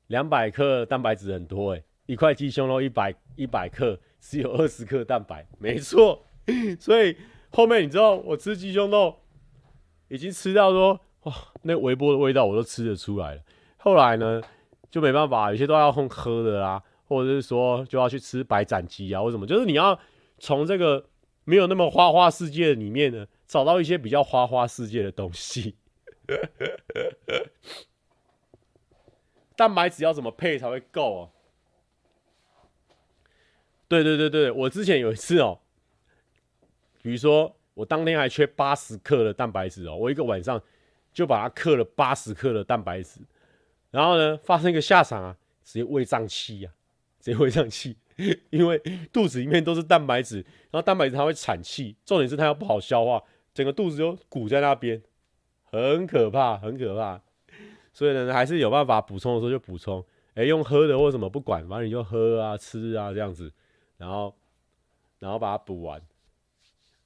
[0.08, 6.22] 两百克蛋白质很多诶，一块鸡胸肉一百一百克只有二十克蛋白，没错，
[6.78, 7.16] 所以。
[7.50, 9.20] 后面你知道我吃鸡胸肉，
[10.08, 13.42] 已经吃到说哇，那微波的味道我都吃得出来了。
[13.78, 14.40] 后来呢，
[14.90, 19.98] 就没办法，有些都要用喝的啦，或者是说就要去吃白斩鸡啊，或什么，就是你要
[20.38, 21.06] 从这个
[21.44, 25.74] 没有那么花花世界里面呢，找到一些比较花花世界的东西。
[29.56, 31.30] 蛋白质要怎么配才会够啊？
[33.88, 35.60] 对对对对，我之前有一次哦。
[37.02, 40.60] 比如说，我当天还缺八十克的蛋白质哦，我一个晚上
[41.12, 43.20] 就把它克了八十克的蛋白质，
[43.90, 46.72] 然后呢，发生一个下场啊，直接胃胀气啊，
[47.20, 47.96] 直接胃胀气，
[48.50, 48.78] 因为
[49.12, 50.36] 肚子里面都是蛋白质，
[50.70, 53.22] 然后蛋白质它会产气，重点是它又不好消化，
[53.54, 55.00] 整个肚子就鼓在那边，
[55.64, 57.20] 很可怕，很可怕。
[57.92, 60.04] 所以呢，还是有办法补充的时候就补充，
[60.34, 63.52] 哎，用喝的或什么不管，反正你就喝啊、吃啊这样子，
[63.96, 64.34] 然后
[65.18, 66.00] 然后把它补完。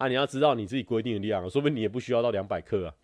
[0.02, 2.94] 啊，你要知道你自己规定的量，说不定你也不需要到两百克啊。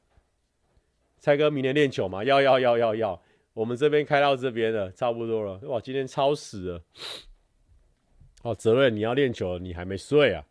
[1.20, 2.24] 蔡哥，明年练球吗？
[2.24, 3.22] 要要要要要，
[3.52, 5.58] 我们这边开到这边了，差不多了。
[5.68, 6.82] 哇，今天超时了。
[8.42, 10.44] 哦，泽瑞，你要练球，你还没睡啊？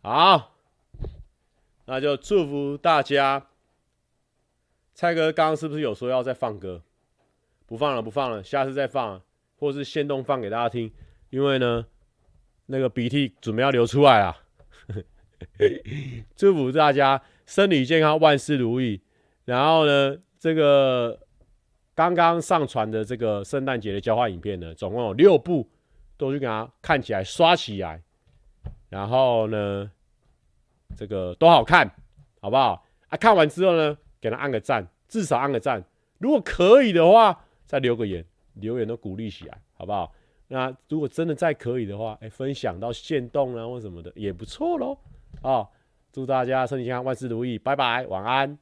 [0.00, 0.56] 好，
[1.84, 3.48] 那就祝福大家。
[4.94, 6.82] 蔡哥刚刚是不是有说要再放歌？
[7.66, 9.20] 不放了，不放了，下次再放，
[9.58, 10.90] 或是现动放给大家听，
[11.28, 11.84] 因为呢。
[12.66, 14.36] 那个鼻涕准备要流出来了，
[16.36, 19.00] 祝福大家身体健康，万事如意。
[19.44, 21.18] 然后呢，这个
[21.94, 25.68] 刚刚上传的这个圣诞节的交换影片呢，总共有六部，
[26.16, 28.02] 都去给它看起来刷起来，
[28.88, 29.90] 然后呢，
[30.96, 31.90] 这个都好看，
[32.40, 32.86] 好不好？
[33.08, 35.84] 啊，看完之后呢，给他按个赞，至少按个赞。
[36.18, 38.24] 如果可以的话，再留个言，
[38.54, 40.14] 留言都鼓励起来，好不好？
[40.52, 44.98] 那如果真的再可以的话，哎，分享到线动啊或什么的也不错喽。
[45.40, 45.66] 啊，
[46.12, 48.58] 祝大家身体健康，万事如意，拜拜，晚安。